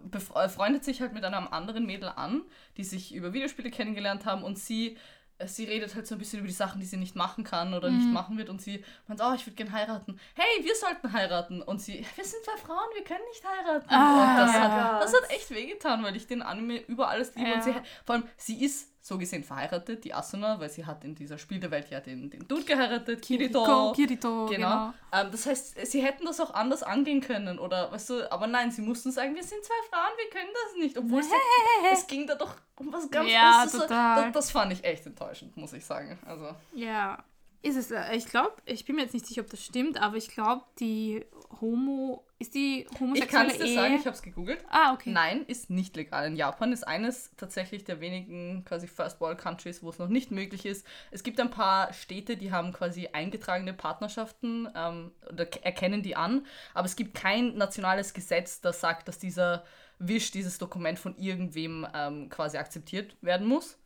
befre- 0.10 0.50
freundet 0.50 0.84
sich 0.84 1.02
halt 1.02 1.14
mit 1.14 1.24
einem 1.24 1.48
anderen 1.48 1.86
Mädel 1.86 2.10
an, 2.10 2.44
die 2.78 2.84
sich 2.84 3.14
über 3.14 3.34
Videospiele 3.34 3.72
kennengelernt 3.72 4.26
haben 4.26 4.44
und 4.44 4.60
sie 4.60 4.98
äh, 5.38 5.48
sie 5.48 5.66
redet 5.66 5.96
halt 5.96 6.08
so 6.08 6.16
ein 6.16 6.20
bisschen 6.20 6.40
über 6.40 6.48
die 6.48 6.54
Sachen, 6.54 6.80
die 6.80 6.86
sie 6.86 6.98
nicht 6.98 7.16
machen 7.16 7.44
kann 7.44 7.74
oder 7.74 7.90
nicht 7.90 8.08
machen 8.08 8.38
wird 8.38 8.50
und 8.50 8.62
sie 8.62 8.84
meint, 9.08 9.22
oh, 9.22 9.34
ich 9.36 9.46
würde 9.46 9.56
gern 9.56 9.72
heiraten. 9.72 10.20
Hey, 10.36 10.64
wir 10.64 10.76
sollten 10.76 11.12
heiraten. 11.12 11.62
Und 11.62 11.82
sie, 11.82 12.06
wir 12.16 12.24
sind 12.24 12.44
zwei 12.46 12.58
Frauen, 12.58 12.88
wir 12.94 13.04
können 13.04 13.26
nicht 13.30 13.44
heiraten. 13.44 13.90
Ah, 13.90 14.32
und 14.32 14.38
das 14.38 14.56
ja. 14.56 14.62
hat, 14.62 15.04
das 15.04 15.14
hat 15.14 15.30
echt 15.32 15.50
wehgetan, 15.52 16.04
weil 16.04 16.16
ich 16.16 16.28
den 16.28 16.42
Anime 16.42 16.78
über 16.84 17.10
alles 17.10 17.36
liebe. 17.36 17.50
Ja. 17.50 17.56
Und 17.56 17.64
sie, 17.64 17.74
vor 18.06 18.16
allem, 18.16 18.24
sie 18.38 18.64
ist 18.64 18.92
so 19.06 19.20
gesehen 19.20 19.44
verheiratet, 19.44 20.04
die 20.04 20.16
Asuna, 20.16 20.60
weil 20.60 20.72
sie 20.72 20.84
hat 20.84 21.04
in 21.04 21.14
dieser 21.14 21.38
Spiel 21.38 21.60
der 21.60 21.70
Welt 21.70 21.92
ja 21.92 22.00
den, 22.00 22.28
den 22.32 22.48
Dude 22.48 22.64
geheiratet, 22.64 23.22
Kirito. 23.22 23.94
Kirito, 23.96 24.48
Genau. 24.48 24.50
genau. 24.50 24.94
Ähm, 25.12 25.28
das 25.32 25.46
heißt, 25.46 25.86
sie 25.86 26.02
hätten 26.02 26.26
das 26.26 26.40
auch 26.40 26.52
anders 26.56 26.82
angehen 26.82 27.22
können, 27.22 27.60
oder 27.60 27.92
weißt 27.92 28.10
du, 28.10 28.32
aber 28.32 28.48
nein, 28.48 28.72
sie 28.72 28.82
mussten 28.82 29.12
sagen, 29.12 29.36
wir 29.36 29.44
sind 29.44 29.64
zwei 29.64 29.76
Frauen, 29.92 30.12
wir 30.18 30.30
können 30.32 30.50
das 30.54 30.76
nicht. 30.78 30.98
Obwohl 30.98 31.22
sie, 31.22 31.30
es 31.94 32.08
ging 32.08 32.26
da 32.26 32.34
doch 32.34 32.56
um 32.78 32.92
was 32.92 33.08
ganz 33.12 33.30
Ja, 33.32 33.68
total. 33.72 34.24
Das, 34.24 34.34
das 34.34 34.52
fand 34.52 34.74
ich 34.74 34.84
echt 34.84 35.06
enttäuschend, 35.06 35.56
muss 35.56 35.74
ich 35.74 35.86
sagen. 35.86 36.18
Also, 36.26 36.56
Ja. 36.74 37.24
Ist 37.62 37.78
es, 37.78 37.92
äh, 37.92 38.16
ich 38.16 38.26
glaube, 38.28 38.54
ich 38.66 38.86
bin 38.86 38.96
mir 38.96 39.04
jetzt 39.04 39.14
nicht 39.14 39.28
sicher, 39.28 39.42
ob 39.42 39.50
das 39.52 39.64
stimmt, 39.64 40.02
aber 40.02 40.18
ich 40.18 40.30
glaube, 40.30 40.66
die 40.80 41.26
Homo, 41.62 42.25
ist 42.38 42.54
die 42.54 42.86
ich 42.90 43.00
homosexuelle 43.00 43.48
kann 43.48 43.56
es 43.56 43.58
dir 43.58 43.74
sagen, 43.74 43.96
ich 43.96 44.06
habe 44.06 44.16
es 44.16 44.22
gegoogelt. 44.22 44.64
ah, 44.70 44.94
okay. 44.94 45.10
Nein, 45.12 45.46
ist 45.48 45.70
nicht 45.70 45.96
legal. 45.96 46.28
In 46.28 46.36
Japan 46.36 46.74
ist 46.74 46.84
eines 46.84 47.32
tatsächlich 47.38 47.86
der 47.86 48.02
wenigen 48.02 48.66
quasi 48.66 48.88
First 48.88 49.22
World 49.22 49.38
Countries, 49.38 49.82
wo 49.82 49.90
es 49.90 50.00
noch 50.00 50.10
nicht 50.10 50.32
möglich 50.32 50.66
ist. 50.66 50.86
Es 51.12 51.24
gibt 51.24 51.40
ein 51.40 51.50
paar 51.50 51.94
Städte, 51.94 52.36
die 52.36 52.52
haben 52.52 52.74
quasi 52.74 53.08
eingetragene 53.14 53.74
Partnerschaften 53.74 54.68
ähm, 54.76 55.12
oder 55.32 55.48
erkennen 55.64 56.04
die 56.04 56.18
an, 56.18 56.46
aber 56.74 56.86
es 56.86 56.98
gibt 56.98 57.16
kein 57.16 57.56
nationales 57.56 58.14
Gesetz, 58.14 58.60
das 58.60 58.82
sagt, 58.82 59.08
dass 59.08 59.18
dieser 59.18 59.64
Wisch, 59.98 60.32
dieses 60.32 60.58
Dokument 60.58 61.00
von 61.00 61.16
irgendwem 61.18 61.88
ähm, 61.94 62.28
quasi 62.28 62.58
akzeptiert 62.58 63.16
werden 63.22 63.48
muss. 63.48 63.78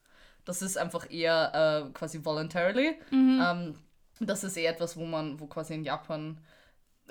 Das 0.43 0.63
ist 0.63 0.75
einfach 0.75 1.11
eher 1.11 1.85
äh, 1.87 1.93
quasi 1.93 2.25
voluntarily. 2.25 2.95
Ähm, 3.11 3.75
das 4.19 4.43
ist 4.43 4.57
eher 4.57 4.71
etwas, 4.71 4.97
wo 4.97 5.05
man, 5.05 5.39
wo 5.39 5.45
quasi 5.45 5.75
in 5.75 5.83
Japan 5.83 6.39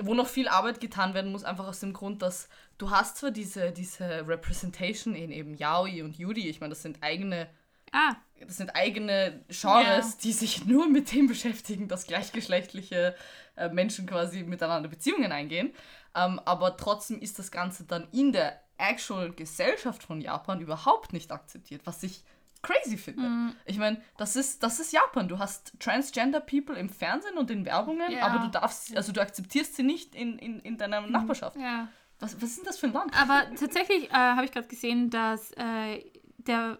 wo 0.00 0.14
noch 0.14 0.28
viel 0.28 0.48
Arbeit 0.48 0.80
getan 0.80 1.14
werden 1.14 1.32
muss, 1.32 1.44
einfach 1.44 1.66
aus 1.66 1.80
dem 1.80 1.92
Grund, 1.92 2.22
dass 2.22 2.48
du 2.78 2.90
hast 2.90 3.16
zwar 3.18 3.30
diese, 3.30 3.72
diese 3.72 4.26
Representation 4.28 5.14
in 5.14 5.30
eben 5.30 5.54
Yaoi 5.54 6.02
und 6.02 6.16
Yuri, 6.18 6.48
ich 6.48 6.60
meine, 6.60 6.70
das 6.70 6.82
sind 6.82 7.02
eigene, 7.02 7.48
Ah, 7.90 8.16
das 8.38 8.58
sind 8.58 8.76
eigene 8.76 9.44
Genres, 9.48 10.12
Ja. 10.12 10.18
die 10.22 10.32
sich 10.32 10.64
nur 10.66 10.88
mit 10.88 11.10
dem 11.12 11.26
beschäftigen, 11.26 11.88
dass 11.88 12.06
gleichgeschlechtliche 12.06 13.14
äh, 13.56 13.68
Menschen 13.70 14.06
quasi 14.06 14.42
miteinander 14.42 14.88
Beziehungen 14.90 15.32
eingehen. 15.32 15.72
Ähm, 16.14 16.38
aber 16.44 16.76
trotzdem 16.76 17.18
ist 17.20 17.38
das 17.38 17.50
Ganze 17.50 17.84
dann 17.84 18.06
in 18.12 18.32
der 18.32 18.60
actual 18.76 19.32
Gesellschaft 19.32 20.02
von 20.02 20.20
Japan 20.20 20.60
überhaupt 20.60 21.12
nicht 21.12 21.32
akzeptiert, 21.32 21.82
was 21.84 22.02
ich 22.02 22.22
crazy 22.62 22.96
finde. 22.96 23.22
Mhm. 23.22 23.52
Ich 23.66 23.78
meine, 23.78 24.00
das 24.16 24.36
ist, 24.36 24.62
das 24.62 24.80
ist 24.80 24.92
Japan. 24.92 25.28
Du 25.28 25.38
hast 25.38 25.72
Transgender 25.80 26.40
People 26.40 26.76
im 26.76 26.88
Fernsehen 26.88 27.36
und 27.38 27.50
in 27.50 27.64
Werbungen, 27.64 28.10
Ja. 28.10 28.26
aber 28.26 28.40
du 28.44 28.48
darfst, 28.50 28.96
also 28.96 29.12
du 29.12 29.20
akzeptierst 29.20 29.76
sie 29.76 29.82
nicht 29.84 30.14
in, 30.14 30.38
in, 30.38 30.60
in 30.60 30.76
deiner 30.76 31.00
Nachbarschaft. 31.02 31.56
ja. 31.56 31.88
Was, 32.20 32.34
was 32.42 32.50
ist 32.50 32.58
denn 32.58 32.64
das 32.64 32.78
für 32.80 32.88
ein 32.88 32.92
Land? 32.92 33.12
Aber 33.16 33.44
tatsächlich 33.54 34.10
äh, 34.10 34.14
habe 34.14 34.44
ich 34.44 34.50
gerade 34.50 34.66
gesehen, 34.66 35.08
dass, 35.08 35.52
äh, 35.52 36.04
der, 36.38 36.78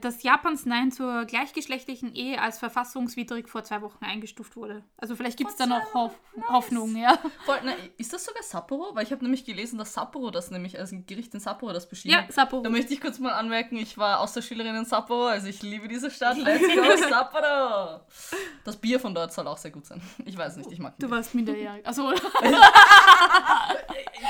dass 0.00 0.22
Japans 0.22 0.66
Nein 0.66 0.92
zur 0.92 1.24
gleichgeschlechtlichen 1.24 2.14
Ehe 2.14 2.40
als 2.40 2.58
verfassungswidrig 2.58 3.48
vor 3.48 3.64
zwei 3.64 3.82
Wochen 3.82 4.04
eingestuft 4.04 4.56
wurde. 4.56 4.82
Also 4.96 5.16
vielleicht 5.16 5.36
gibt 5.38 5.50
es 5.50 5.56
da 5.56 5.66
noch 5.66 5.94
Hoff 5.94 6.12
Hoffnung, 6.48 6.96
ja. 6.96 7.18
Voll, 7.44 7.58
na, 7.64 7.72
ist 7.96 8.12
das 8.12 8.24
sogar 8.24 8.42
Sapporo? 8.42 8.94
Weil 8.94 9.04
ich 9.04 9.12
habe 9.12 9.22
nämlich 9.22 9.44
gelesen, 9.44 9.78
dass 9.78 9.94
Sapporo 9.94 10.30
das 10.30 10.50
nämlich, 10.50 10.78
also 10.78 10.96
ein 10.96 11.06
Gericht 11.06 11.32
in 11.34 11.40
Sapporo 11.40 11.72
das 11.72 11.88
beschieden 11.88 12.16
Ja, 12.18 12.22
hat. 12.24 12.32
Sapporo. 12.32 12.62
Da 12.62 12.70
möchte 12.70 12.92
ich 12.92 13.00
kurz 13.00 13.18
mal 13.18 13.32
anmerken, 13.32 13.76
ich 13.76 13.96
war 13.98 14.20
Austauschschülerin 14.20 14.74
in 14.74 14.84
Sapporo, 14.84 15.26
also 15.26 15.46
ich 15.46 15.62
liebe 15.62 15.86
diese 15.88 16.10
Stadt. 16.10 16.36
Let's 16.44 16.62
go, 16.66 17.08
Sapporo! 17.08 18.00
Das 18.64 18.76
Bier 18.76 18.98
von 18.98 19.14
dort 19.14 19.32
soll 19.32 19.46
auch 19.46 19.58
sehr 19.58 19.70
gut 19.70 19.86
sein. 19.86 20.00
Ich 20.24 20.36
weiß 20.36 20.56
nicht, 20.56 20.72
ich 20.72 20.78
mag 20.78 20.94
Du 20.98 21.10
warst 21.10 21.34
minderjährig. 21.34 21.86
Also, 21.86 22.12
Ich 22.12 22.22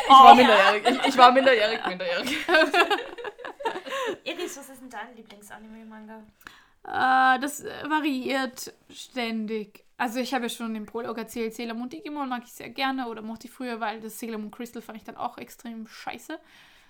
war 0.08 0.34
minderjährig. 0.36 0.84
Ich, 0.88 1.08
ich 1.08 1.18
war 1.18 1.32
minderjährig, 1.32 1.86
minderjährig. 1.86 2.36
Iris, 4.24 4.56
was 4.58 4.68
ist 4.68 4.80
denn 4.82 4.90
dein 4.90 5.14
Lieblingsanime-Manga? 5.16 6.22
äh, 6.86 7.40
das 7.40 7.64
variiert 7.88 8.72
ständig. 8.90 9.84
Also 9.96 10.18
ich 10.18 10.34
habe 10.34 10.44
ja 10.44 10.48
schon 10.50 10.74
im 10.74 10.86
Prolog 10.86 11.16
erzählt, 11.18 11.54
Sailor 11.54 11.74
Moon 11.74 11.88
Digimon 11.88 12.28
mag 12.28 12.42
ich 12.44 12.52
sehr 12.52 12.68
gerne 12.68 13.08
oder 13.08 13.22
mochte 13.22 13.46
ich 13.46 13.52
früher, 13.52 13.80
weil 13.80 14.00
das 14.00 14.18
Sailor 14.18 14.38
Moon 14.38 14.50
Crystal 14.50 14.82
fand 14.82 14.98
ich 14.98 15.04
dann 15.04 15.16
auch 15.16 15.38
extrem 15.38 15.86
scheiße. 15.86 16.38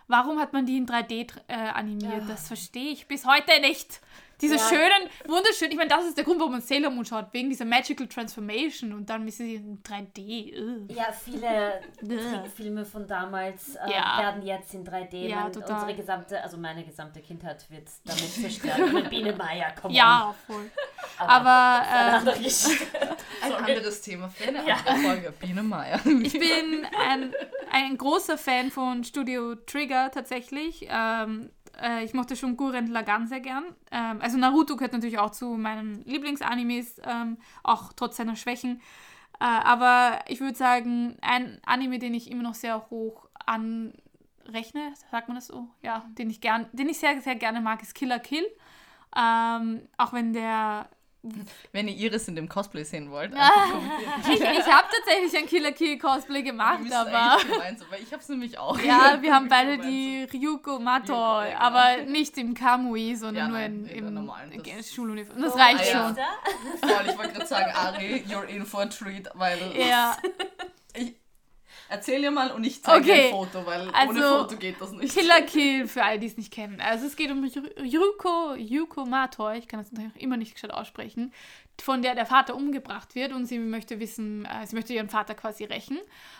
Warum 0.08 0.38
hat 0.38 0.52
man 0.52 0.66
die 0.66 0.76
in 0.76 0.86
3D 0.86 1.30
tr- 1.30 1.40
äh, 1.48 1.54
animiert? 1.54 2.22
Das 2.28 2.48
verstehe 2.48 2.90
ich 2.92 3.06
bis 3.06 3.24
heute 3.26 3.60
nicht. 3.60 4.00
Diese 4.44 4.56
Ja. 4.56 4.68
schönen, 4.68 5.08
wunderschönen, 5.26 5.72
ich 5.72 5.76
meine, 5.78 5.88
das 5.88 6.04
ist 6.04 6.16
der 6.18 6.24
Grund, 6.24 6.38
warum 6.38 6.52
man 6.52 6.60
Sailor 6.60 6.90
Moon 6.90 7.04
schaut, 7.06 7.26
wegen 7.32 7.48
dieser 7.48 7.64
Magical 7.64 8.06
Transformation 8.06 8.92
und 8.92 9.08
dann 9.08 9.26
ist 9.26 9.38
sie 9.38 9.54
in 9.54 9.82
3D. 9.82 10.52
ugh. 10.58 10.94
Ja, 10.94 11.12
viele 11.12 11.80
Trickfilme 11.98 12.84
von 12.84 13.06
damals 13.06 13.76
äh, 13.76 13.90
Ja. 13.90 14.18
werden 14.20 14.42
jetzt 14.42 14.74
in 14.74 14.84
3D. 14.84 15.28
Ja, 15.28 15.42
mein, 15.44 15.52
total. 15.52 15.74
Unsere 15.74 15.94
gesamte, 15.94 16.42
also 16.42 16.56
meine 16.58 16.84
gesamte 16.84 17.20
Kindheit 17.20 17.64
wird 17.70 17.88
damit 18.04 18.30
zerstört. 18.32 18.92
Mit 18.92 19.08
Biene 19.10 19.32
Meier, 19.34 19.72
komm 19.80 19.92
Ja, 19.92 20.34
voll. 20.46 20.70
on. 21.20 21.26
Aber 21.26 21.86
eine 21.88 22.12
andere 22.18 22.38
Geschichte. 22.38 22.84
Ein 23.42 23.52
anderes 23.52 24.00
Thema 24.00 24.28
für 24.28 24.48
eine 24.48 24.66
Ja. 24.66 24.76
andere 24.76 24.96
Folge. 24.96 25.32
Biene 25.38 25.62
Meier. 25.62 26.00
Ich 26.22 26.32
bin 26.32 26.86
ein, 27.08 27.34
ein 27.70 27.98
großer 27.98 28.38
Fan 28.38 28.70
von 28.70 29.04
Studio 29.04 29.54
Trigger 29.54 30.10
tatsächlich. 30.10 30.86
Ähm, 30.90 31.50
äh, 31.82 32.04
ich 32.04 32.14
mochte 32.14 32.36
schon 32.36 32.56
Gurren 32.56 32.88
Lagann 32.88 33.26
sehr 33.26 33.40
gern. 33.40 33.64
Ähm, 33.90 34.20
also 34.20 34.36
Naruto 34.38 34.76
gehört 34.76 34.92
natürlich 34.92 35.18
auch 35.18 35.30
zu 35.30 35.56
meinen 35.56 36.04
Lieblingsanimes, 36.04 37.00
ähm, 37.04 37.38
auch 37.62 37.92
trotz 37.92 38.16
seiner 38.16 38.36
Schwächen. 38.36 38.80
Äh, 39.40 39.44
aber 39.44 40.20
ich 40.28 40.40
würde 40.40 40.56
sagen, 40.56 41.16
ein 41.20 41.60
Anime, 41.66 41.98
den 41.98 42.14
ich 42.14 42.30
immer 42.30 42.42
noch 42.42 42.54
sehr 42.54 42.88
hoch 42.90 43.28
anrechne, 43.46 44.94
sagt 45.10 45.28
man 45.28 45.36
das 45.36 45.48
so? 45.48 45.68
Ja, 45.82 46.04
den 46.18 46.30
ich 46.30 46.40
gern, 46.40 46.66
den 46.72 46.88
ich 46.88 46.98
sehr, 46.98 47.20
sehr 47.20 47.34
gerne 47.34 47.60
mag, 47.60 47.82
ist 47.82 47.94
Killer 47.94 48.18
Kill. 48.18 48.44
Ähm, 49.16 49.82
auch 49.96 50.12
wenn 50.12 50.32
der 50.32 50.88
Wenn 51.72 51.88
ihr 51.88 51.94
Iris 51.96 52.28
in 52.28 52.36
dem 52.36 52.48
Cosplay 52.48 52.84
sehen 52.84 53.10
wollt, 53.10 53.32
ich, 54.28 54.40
ich 54.40 54.66
habe 54.66 54.86
tatsächlich 54.94 55.36
ein 55.36 55.46
Killer 55.46 55.72
Kill 55.72 55.98
Cosplay 55.98 56.36
Wir 56.36 56.42
gemacht, 56.44 56.80
müssen 56.80 56.92
aber 56.94 57.38
gemeinsam, 57.42 57.86
weil 57.90 58.02
ich 58.02 58.12
hab's 58.12 58.28
nämlich 58.28 58.58
auch. 58.58 58.78
Ja, 58.80 59.18
wir 59.22 59.34
haben 59.34 59.48
beide 59.48 59.78
die 59.78 60.24
Ryuko 60.32 60.78
Mato, 60.78 61.12
Ryuko, 61.14 61.40
ja, 61.42 61.46
genau. 61.48 61.60
aber 61.60 62.02
nicht 62.04 62.36
im 62.36 62.52
Kamui, 62.54 63.16
sondern 63.16 63.44
Ja, 63.44 63.48
nur 63.48 63.58
nein, 63.58 63.72
in, 63.72 63.86
in 63.86 63.88
der 63.88 63.96
im 64.08 64.14
normalen, 64.14 64.52
das- 64.62 64.66
in 64.76 64.84
Schuluniform. 64.84 65.40
Das 65.40 65.54
Oh, 65.54 65.58
reicht 65.58 65.92
ja. 65.92 66.06
schon. 66.08 66.16
Voll, 66.90 67.06
ich 67.10 67.18
wollte 67.18 67.32
gerade 67.32 67.46
sagen, 67.46 67.72
Ari, 67.74 68.24
you're 68.28 68.44
in 68.44 68.66
for 68.66 68.82
a 68.82 68.86
treat, 68.86 69.28
weil 69.34 69.58
Ja, 69.76 70.16
ich 70.94 71.14
erzähl 71.88 72.20
dir 72.20 72.30
mal 72.30 72.50
und 72.52 72.64
ich 72.64 72.82
zeige 72.82 73.04
Okay. 73.10 73.20
dir 73.20 73.24
ein 73.26 73.30
Foto, 73.30 73.66
weil 73.66 73.82
ohne 73.88 73.94
Also, 73.94 74.38
Foto 74.38 74.56
geht 74.56 74.80
das 74.80 74.92
nicht. 74.92 75.14
Killer 75.16 75.42
Kill 75.46 75.86
für 75.88 76.02
alle, 76.04 76.18
die 76.18 76.26
es 76.26 76.36
nicht 76.36 76.52
kennen. 76.52 76.80
Also 76.80 77.06
es 77.06 77.16
geht 77.16 77.30
um 77.30 77.44
Ryuko, 77.44 78.54
Yuko 78.56 79.04
Mato, 79.06 79.50
ich 79.52 79.68
kann 79.68 79.80
das 79.80 79.92
natürlich 79.92 80.20
immer 80.22 80.36
nicht 80.36 80.54
gescheit 80.54 80.72
aussprechen, 80.72 81.32
von 81.82 82.02
der 82.02 82.14
der 82.14 82.26
Vater 82.26 82.54
umgebracht 82.54 83.14
wird 83.16 83.32
und 83.32 83.46
sie 83.46 83.58
möchte 83.58 83.98
wissen, 83.98 84.44
äh, 84.44 84.64
sie 84.66 84.76
möchte 84.76 84.92
ihren 84.92 85.08
Vater 85.08 85.34
quasi 85.34 85.64
rächen. 85.64 85.98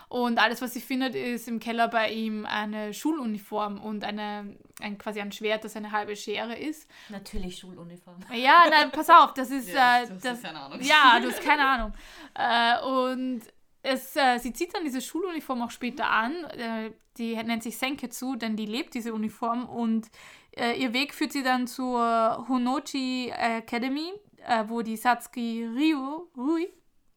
Und 0.08 0.38
alles, 0.38 0.62
was 0.62 0.74
sie 0.74 0.80
findet, 0.80 1.16
ist 1.16 1.48
im 1.48 1.58
Keller 1.58 1.88
bei 1.88 2.10
ihm 2.10 2.46
eine 2.46 2.94
Schuluniform 2.94 3.80
und 3.80 4.04
eine, 4.04 4.56
ein, 4.80 4.96
quasi 4.96 5.20
ein 5.20 5.32
Schwert, 5.32 5.64
das 5.64 5.74
eine 5.74 5.90
halbe 5.90 6.14
Schere 6.14 6.56
ist. 6.56 6.88
Natürlich 7.08 7.58
Schuluniform. 7.58 8.16
Ja, 8.32 8.66
nein, 8.70 8.92
pass 8.92 9.10
auf, 9.10 9.34
das 9.34 9.50
ist, 9.50 9.70
Ja, 9.70 10.02
äh, 10.02 10.06
du 10.06 10.14
hast 10.14 10.24
das, 10.24 10.42
keine 10.42 10.60
Ahnung. 10.60 10.80
Ja, 10.82 11.18
du 11.20 11.28
hast 11.28 11.42
keine 11.42 11.66
Ahnung. 11.66 11.92
Äh, 12.34 12.80
und 12.86 13.42
es, 13.84 14.16
äh, 14.16 14.38
sie 14.38 14.52
zieht 14.52 14.74
dann 14.74 14.82
diese 14.82 15.02
Schuluniform 15.02 15.62
auch 15.62 15.70
später 15.70 16.08
an. 16.10 16.32
Äh, 16.44 16.92
die 17.18 17.36
nennt 17.36 17.62
sich 17.62 17.76
Senketsu, 17.76 18.34
denn 18.34 18.56
die 18.56 18.64
lebt 18.66 18.94
diese 18.94 19.12
Uniform. 19.12 19.68
Und 19.68 20.08
äh, 20.56 20.80
ihr 20.80 20.94
Weg 20.94 21.14
führt 21.14 21.32
sie 21.32 21.42
dann 21.42 21.66
zur 21.66 22.46
Honochi 22.48 23.30
Academy, 23.30 24.12
äh, 24.46 24.64
wo 24.68 24.80
die 24.80 24.96
Satsuki 24.96 25.64
Ryu, 25.66 26.28
Rui, 26.34 26.68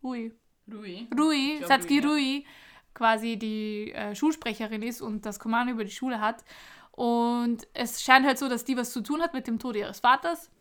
Rui, 0.03 0.31
Rui. 0.71 1.07
Rui, 1.17 1.63
Satsuki 1.65 1.99
Rui, 1.99 2.09
Rui, 2.09 2.45
quasi 2.93 3.37
die 3.37 3.93
äh, 3.93 4.13
Schulsprecherin 4.13 4.81
ist 4.81 5.01
und 5.01 5.25
das 5.25 5.39
Kommando 5.39 5.71
über 5.71 5.85
die 5.85 5.91
Schule 5.91 6.19
hat. 6.19 6.43
Und 6.91 7.65
es 7.73 8.03
scheint 8.03 8.25
halt 8.25 8.39
so, 8.39 8.49
dass 8.49 8.65
die 8.65 8.75
was 8.75 8.91
zu 8.91 9.01
tun 9.01 9.21
hat 9.21 9.33
mit 9.33 9.47
dem 9.47 9.57
Tod 9.57 9.77
ihres 9.77 10.01
Vaters. 10.01 10.51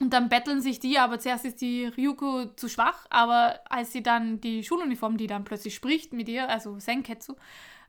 Und 0.00 0.10
dann 0.12 0.28
betteln 0.28 0.60
sich 0.60 0.78
die, 0.78 0.98
aber 0.98 1.18
zuerst 1.18 1.44
ist 1.44 1.60
die 1.60 1.86
Ryuko 1.86 2.46
zu 2.54 2.68
schwach, 2.68 3.06
aber 3.10 3.60
als 3.68 3.92
sie 3.92 4.02
dann 4.02 4.40
die 4.40 4.62
Schuluniform, 4.62 5.16
die 5.16 5.26
dann 5.26 5.44
plötzlich 5.44 5.74
spricht 5.74 6.12
mit 6.12 6.28
ihr, 6.28 6.48
also 6.48 6.78
Senketsu, 6.78 7.34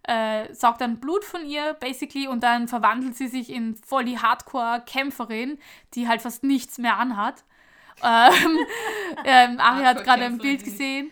äh, 0.04 0.52
saugt 0.54 0.82
dann 0.82 1.00
Blut 1.00 1.24
von 1.24 1.46
ihr, 1.46 1.76
basically, 1.76 2.28
und 2.28 2.42
dann 2.42 2.68
verwandelt 2.68 3.16
sie 3.16 3.28
sich 3.28 3.50
in 3.52 3.76
voll 3.76 4.06
die 4.06 4.18
Hardcore-Kämpferin, 4.18 5.60
die 5.94 6.08
halt 6.08 6.22
fast 6.22 6.44
nichts 6.44 6.78
mehr 6.78 6.98
anhat. 6.98 7.44
Ähm, 8.02 8.58
ähm, 9.26 9.60
Ari 9.60 9.84
hat 9.84 10.06
gerade 10.06 10.24
ein 10.24 10.38
Bild 10.38 10.64
gesehen. 10.64 11.12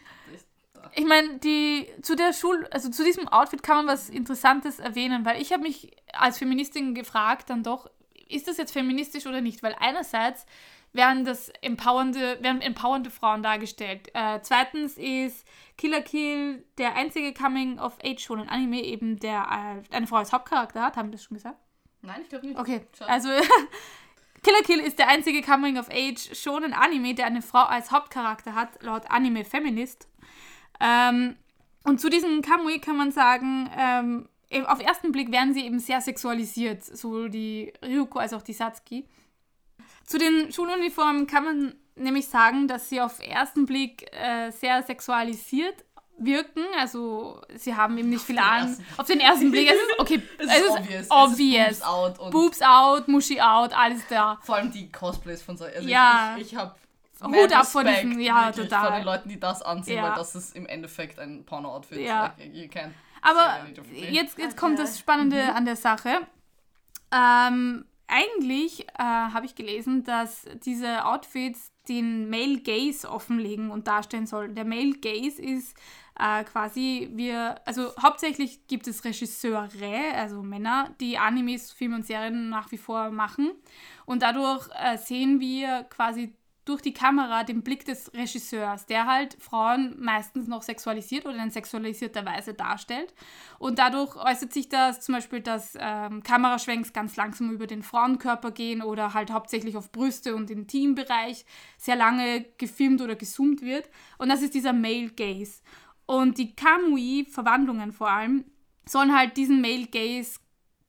Ich 0.95 1.03
meine, 1.03 1.37
die 1.39 1.85
zu 2.01 2.15
der 2.15 2.31
Schul, 2.31 2.65
also 2.71 2.89
zu 2.89 3.03
diesem 3.03 3.27
Outfit 3.27 3.61
kann 3.61 3.75
man 3.75 3.87
was 3.87 4.07
Interessantes 4.07 4.79
erwähnen, 4.79 5.25
weil 5.25 5.41
ich 5.41 5.51
habe 5.51 5.63
mich 5.63 5.91
als 6.13 6.37
Feministin 6.37 6.95
gefragt, 6.95 7.49
dann 7.49 7.61
doch, 7.61 7.89
ist 8.29 8.47
das 8.47 8.55
jetzt 8.55 8.71
feministisch 8.71 9.25
oder 9.25 9.41
nicht? 9.41 9.63
Weil 9.63 9.75
einerseits 9.81 10.45
werden 10.97 11.23
das 11.23 11.49
empowernde, 11.61 12.37
werden 12.41 12.61
empowernde 12.61 13.09
Frauen 13.09 13.41
dargestellt. 13.41 14.09
Äh, 14.13 14.41
zweitens 14.41 14.97
ist 14.97 15.47
Killer 15.77 16.01
Kill 16.01 16.65
der 16.77 16.95
einzige 16.95 17.33
Coming 17.33 17.79
of 17.79 17.97
Age 18.03 18.19
schon 18.19 18.39
in 18.41 18.49
Anime 18.49 18.81
eben, 18.83 19.17
der 19.19 19.83
äh, 19.89 19.95
eine 19.95 20.07
Frau 20.07 20.17
als 20.17 20.33
Hauptcharakter 20.33 20.81
hat. 20.81 20.97
Haben 20.97 21.09
wir 21.09 21.13
das 21.13 21.23
schon 21.23 21.35
gesagt? 21.35 21.57
Nein, 22.01 22.21
ich 22.23 22.29
glaube 22.29 22.47
nicht. 22.47 22.59
Okay, 22.59 22.81
Schade. 22.97 23.09
also 23.09 23.29
Killer 24.43 24.61
Kill 24.63 24.79
ist 24.79 24.99
der 24.99 25.07
einzige 25.07 25.41
Coming 25.41 25.77
of 25.77 25.89
Age 25.89 26.35
shonen 26.35 26.73
Anime, 26.73 27.15
der 27.15 27.27
eine 27.27 27.41
Frau 27.41 27.63
als 27.63 27.91
Hauptcharakter 27.91 28.55
hat, 28.55 28.81
laut 28.83 29.09
Anime 29.09 29.45
Feminist. 29.45 30.09
Ähm, 30.79 31.37
und 31.83 32.01
zu 32.01 32.09
diesem 32.09 32.41
Kamui 32.41 32.79
kann 32.79 32.97
man 32.97 33.11
sagen, 33.11 33.69
ähm, 33.77 34.29
auf 34.65 34.81
ersten 34.81 35.11
Blick 35.11 35.31
werden 35.31 35.53
sie 35.53 35.65
eben 35.65 35.79
sehr 35.79 36.01
sexualisiert, 36.01 36.83
sowohl 36.83 37.29
die 37.29 37.73
Ryuko 37.83 38.19
als 38.19 38.33
auch 38.33 38.41
die 38.41 38.53
Satsuki. 38.53 39.05
Zu 40.07 40.17
den 40.17 40.51
Schuluniformen 40.51 41.27
kann 41.27 41.43
man 41.43 41.75
nämlich 41.95 42.27
sagen, 42.27 42.67
dass 42.67 42.89
sie 42.89 42.99
auf 43.01 43.19
ersten 43.19 43.65
Blick 43.67 44.11
äh, 44.15 44.49
sehr 44.51 44.81
sexualisiert 44.83 45.83
wirken. 46.17 46.63
Also 46.79 47.41
sie 47.55 47.75
haben 47.75 47.95
eben 47.99 48.09
nicht 48.09 48.23
viel 48.23 48.37
den 48.37 48.43
an. 48.43 48.85
Auf 48.97 49.05
den 49.05 49.19
ersten 49.19 49.51
Blick. 49.51 49.69
Es 49.69 49.75
ist 49.91 49.99
okay. 49.99 50.21
Es 50.39 50.47
es 50.47 50.57
ist 50.57 50.61
ist 50.65 50.71
obvious. 50.71 51.07
obvious. 51.11 51.67
Es 51.67 51.71
ist 51.77 51.79
boobs 51.81 51.85
out 51.85 52.19
und 52.19 52.31
Boobs 52.31 52.61
out, 52.63 53.07
Muschi 53.07 53.39
out, 53.39 53.77
alles 53.77 54.01
da. 54.09 54.39
vor 54.41 54.55
allem 54.55 54.71
die 54.71 54.91
Cosplays 54.91 55.43
von 55.43 55.55
so. 55.57 55.65
Also 55.65 55.87
Ja. 55.87 56.33
ich, 56.37 56.47
ich, 56.47 56.53
ich 56.53 56.57
habe 56.57 56.73
Hut 57.21 57.51
ab 57.51 57.65
vor 57.65 57.83
diesen- 57.83 58.19
ja, 58.19 58.51
Vor 58.53 58.63
total. 58.63 58.99
den 58.99 59.03
Leuten, 59.05 59.27
die 59.29 59.39
das 59.39 59.61
anziehen, 59.61 59.97
Ja. 59.97 60.03
weil 60.09 60.15
das 60.15 60.35
ist 60.35 60.55
im 60.55 60.65
Endeffekt 60.67 61.19
ein 61.19 61.43
Porno-Outfit. 61.45 61.99
Ja. 61.99 62.33
Like, 62.37 62.53
you 62.53 62.65
can't 62.65 62.91
Aber 63.23 63.57
jetzt, 63.91 64.37
jetzt 64.37 64.37
Okay. 64.39 64.55
kommt 64.55 64.79
das 64.79 64.97
Spannende 64.99 65.53
an 65.53 65.65
der 65.65 65.75
Sache. 65.75 66.19
Ähm, 67.11 67.85
eigentlich 68.07 68.87
äh, 68.97 69.03
habe 69.03 69.45
ich 69.45 69.55
gelesen, 69.55 70.03
dass 70.03 70.45
diese 70.65 71.05
Outfits 71.05 71.71
den 71.89 72.29
Male 72.29 72.59
Gaze 72.59 73.09
offenlegen 73.09 73.69
und 73.69 73.87
darstellen 73.87 74.27
sollen. 74.27 74.55
Der 74.55 74.65
Male 74.65 74.93
Gaze 74.93 75.41
ist 75.41 75.77
äh, 76.19 76.43
quasi, 76.45 77.09
wir, 77.13 77.61
also 77.65 77.91
hauptsächlich 78.01 78.67
gibt 78.67 78.87
es 78.87 79.03
Regisseure, 79.03 80.13
also 80.15 80.41
Männer, 80.41 80.95
die 80.99 81.17
Animes, 81.17 81.71
Filme 81.71 81.95
und 81.97 82.05
Serien 82.05 82.49
nach 82.49 82.71
wie 82.71 82.77
vor 82.77 83.11
machen. 83.11 83.51
Und 84.05 84.21
dadurch 84.21 84.67
äh, 84.75 84.97
sehen 84.97 85.39
wir 85.39 85.83
quasi 85.83 86.33
durch 86.67 86.81
die 86.81 86.93
Kamera 86.93 87.43
den 87.43 87.63
Blick 87.63 87.85
des 87.85 88.13
Regisseurs, 88.13 88.85
der 88.85 89.05
halt 89.05 89.37
Frauen 89.39 89.95
meistens 89.99 90.47
noch 90.47 90.63
sexualisiert 90.63 91.25
oder 91.25 91.41
in 91.41 91.49
sexualisierter 91.49 92.25
Weise 92.25 92.53
darstellt. 92.53 93.13
Und 93.57 93.79
dadurch 93.79 94.15
äußert 94.17 94.51
sich 94.51 94.67
das 94.67 94.99
zum 94.99 95.15
Beispiel, 95.15 95.39
dass 95.39 95.77
ähm, 95.79 96.23
Kameraschwenks 96.23 96.91
ganz 96.91 97.15
langsam 97.15 97.51
über 97.51 97.67
den 97.67 97.83
Frauenkörper 97.83 98.51
gehen 98.51 98.81
oder 98.81 99.13
halt 99.13 99.31
hauptsächlich 99.31 99.77
auf 99.77 99.91
Brüste 99.91 100.35
und 100.35 100.51
Intimbereich 100.51 101.45
sehr 101.77 101.95
lange 101.95 102.45
gefilmt 102.57 103.01
oder 103.01 103.15
gezoomt 103.15 103.61
wird. 103.61 103.89
Und 104.17 104.29
das 104.29 104.41
ist 104.41 104.53
dieser 104.53 104.73
Male 104.73 105.11
Gaze. 105.11 105.61
Und 106.05 106.37
die 106.37 106.55
Kamui-Verwandlungen 106.55 107.93
vor 107.93 108.09
allem 108.09 108.45
sollen 108.85 109.15
halt 109.15 109.37
diesen 109.37 109.61
Male 109.61 109.87
Gaze 109.87 110.39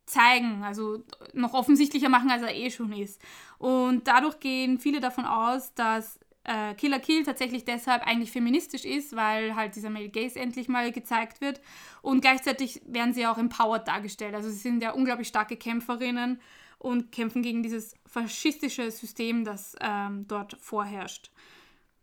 zeigen, 0.08 0.62
also 0.64 1.02
noch 1.32 1.54
offensichtlicher 1.54 2.08
machen, 2.08 2.30
als 2.30 2.42
er 2.42 2.54
eh 2.54 2.70
schon 2.70 2.92
ist. 2.92 3.20
Und 3.58 4.08
dadurch 4.08 4.40
gehen 4.40 4.78
viele 4.78 5.00
davon 5.00 5.24
aus, 5.24 5.74
dass 5.74 6.18
äh, 6.44 6.74
Killer 6.74 6.98
Kill 6.98 7.24
tatsächlich 7.24 7.64
deshalb 7.64 8.06
eigentlich 8.06 8.32
feministisch 8.32 8.84
ist, 8.84 9.14
weil 9.14 9.54
halt 9.54 9.76
dieser 9.76 9.90
Male 9.90 10.08
Gaze 10.08 10.40
endlich 10.40 10.68
mal 10.68 10.90
gezeigt 10.92 11.40
wird. 11.40 11.60
Und 12.00 12.22
gleichzeitig 12.22 12.80
werden 12.86 13.12
sie 13.12 13.26
auch 13.26 13.38
empowered 13.38 13.86
dargestellt. 13.86 14.34
Also 14.34 14.48
sie 14.48 14.56
sind 14.56 14.82
ja 14.82 14.92
unglaublich 14.92 15.28
starke 15.28 15.56
Kämpferinnen 15.56 16.40
und 16.78 17.12
kämpfen 17.12 17.42
gegen 17.42 17.62
dieses 17.62 17.94
faschistische 18.06 18.90
System, 18.90 19.44
das 19.44 19.76
ähm, 19.80 20.26
dort 20.26 20.56
vorherrscht. 20.60 21.30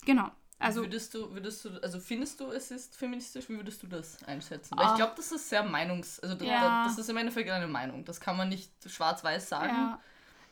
Genau. 0.05 0.29
Also 0.57 0.81
würdest 0.81 1.13
du, 1.13 1.31
würdest 1.33 1.65
du, 1.65 1.69
also 1.83 2.00
findest 2.00 2.39
du, 2.39 2.45
es 2.51 2.72
ist 2.72 2.96
feministisch? 2.96 3.50
Wie 3.50 3.55
würdest 3.57 3.83
du 3.83 3.87
das 3.87 4.24
einschätzen? 4.24 4.74
Ah. 4.77 4.83
Weil 4.83 4.89
ich 4.91 4.96
glaube, 4.96 5.13
das 5.18 5.31
ist 5.31 5.50
sehr 5.50 5.63
meinungs, 5.63 6.20
also 6.22 6.33
da- 6.35 6.46
Ja. 6.46 6.61
da, 6.61 6.83
das 6.85 6.98
ist 6.98 7.09
im 7.09 7.18
Endeffekt 7.18 7.50
eine 7.50 7.68
Meinung. 7.68 8.05
Das 8.05 8.20
kann 8.22 8.37
man 8.37 8.48
nicht 8.50 8.72
schwarz-weiß 8.85 9.50
sagen. 9.50 9.70
Ja. 9.75 10.00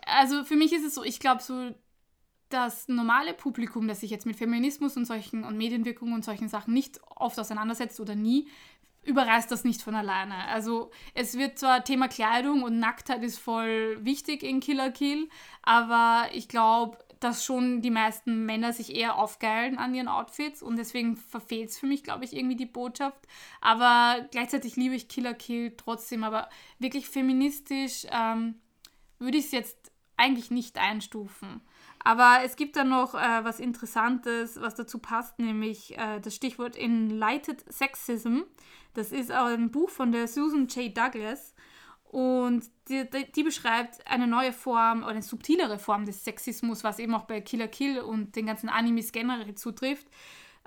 Also 0.05 0.43
für 0.43 0.55
mich 0.57 0.73
ist 0.73 0.83
es 0.85 0.95
so, 0.95 1.03
ich 1.03 1.19
glaube 1.19 1.41
so, 1.41 1.73
das 2.49 2.87
normale 2.87 3.33
Publikum, 3.33 3.87
das 3.87 4.01
sich 4.01 4.11
jetzt 4.11 4.25
mit 4.25 4.35
Feminismus 4.35 4.97
und 4.97 5.05
solchen 5.05 5.43
und 5.43 5.57
Medienwirkung 5.57 6.11
und 6.13 6.23
solchen 6.25 6.49
Sachen 6.49 6.73
nicht 6.73 6.99
oft 7.15 7.39
auseinandersetzt 7.39 7.99
oder 7.99 8.13
nie, 8.13 8.47
überreißt 9.03 9.49
das 9.51 9.63
nicht 9.63 9.81
von 9.81 9.95
alleine. 9.95 10.35
Also 10.49 10.91
es 11.13 11.37
wird 11.37 11.57
zwar 11.57 11.83
Thema 11.83 12.07
Kleidung 12.09 12.63
und 12.63 12.77
Nacktheit 12.79 13.23
ist 13.23 13.39
voll 13.39 13.97
wichtig 14.05 14.43
in 14.43 14.59
Killer 14.59 14.91
Kill, 14.91 15.29
aber 15.63 16.27
ich 16.33 16.47
glaube, 16.47 16.97
dass 17.23 17.45
schon 17.45 17.81
die 17.81 17.91
meisten 17.91 18.45
Männer 18.45 18.73
sich 18.73 18.95
eher 18.95 19.17
aufgeilen 19.17 19.77
an 19.77 19.93
ihren 19.93 20.07
Outfits 20.07 20.61
und 20.61 20.75
deswegen 20.75 21.15
verfehlt 21.15 21.69
es 21.69 21.79
für 21.79 21.87
mich, 21.87 22.03
glaube 22.03 22.25
ich, 22.25 22.35
irgendwie 22.35 22.55
die 22.55 22.65
Botschaft. 22.65 23.27
Aber 23.61 24.27
gleichzeitig 24.31 24.75
liebe 24.75 24.95
ich 24.95 25.07
Killer 25.07 25.33
Kill 25.33 25.73
trotzdem, 25.77 26.23
aber 26.23 26.49
wirklich 26.79 27.07
feministisch 27.07 28.05
ähm, 28.11 28.55
würde 29.19 29.37
ich 29.37 29.45
es 29.45 29.51
jetzt 29.51 29.91
eigentlich 30.17 30.51
nicht 30.51 30.77
einstufen. 30.77 31.61
Aber 32.03 32.39
es 32.43 32.57
gibt 32.57 32.75
da 32.75 32.83
noch 32.83 33.15
äh, 33.15 33.43
was 33.43 33.59
Interessantes, 33.59 34.59
was 34.59 34.75
dazu 34.75 34.99
passt, 34.99 35.39
nämlich 35.39 35.97
äh, 35.97 36.19
das 36.19 36.35
Stichwort 36.35 36.77
Enlightened 36.77 37.63
Sexism. 37.71 38.41
Das 38.93 39.11
ist 39.11 39.31
ein 39.31 39.71
Buch 39.71 39.89
von 39.89 40.11
der 40.11 40.27
Susan 40.27 40.67
J. 40.67 40.95
Douglas. 40.95 41.55
Und 42.13 42.65
die, 42.89 43.09
die, 43.09 43.31
die 43.31 43.41
beschreibt 43.41 44.05
eine 44.05 44.27
neue 44.27 44.53
Form 44.53 44.99
oder 44.99 45.13
eine 45.13 45.23
subtilere 45.23 45.79
Form 45.79 46.05
des 46.05 46.23
Sexismus, 46.23 46.83
was 46.83 46.99
eben 46.99 47.15
auch 47.15 47.23
bei 47.23 47.41
Killer 47.41 47.67
Kill 47.67 47.99
und 48.01 48.35
den 48.35 48.45
ganzen 48.45 48.69
Animes 48.69 49.11
generell 49.11 49.55
zutrifft. 49.55 50.05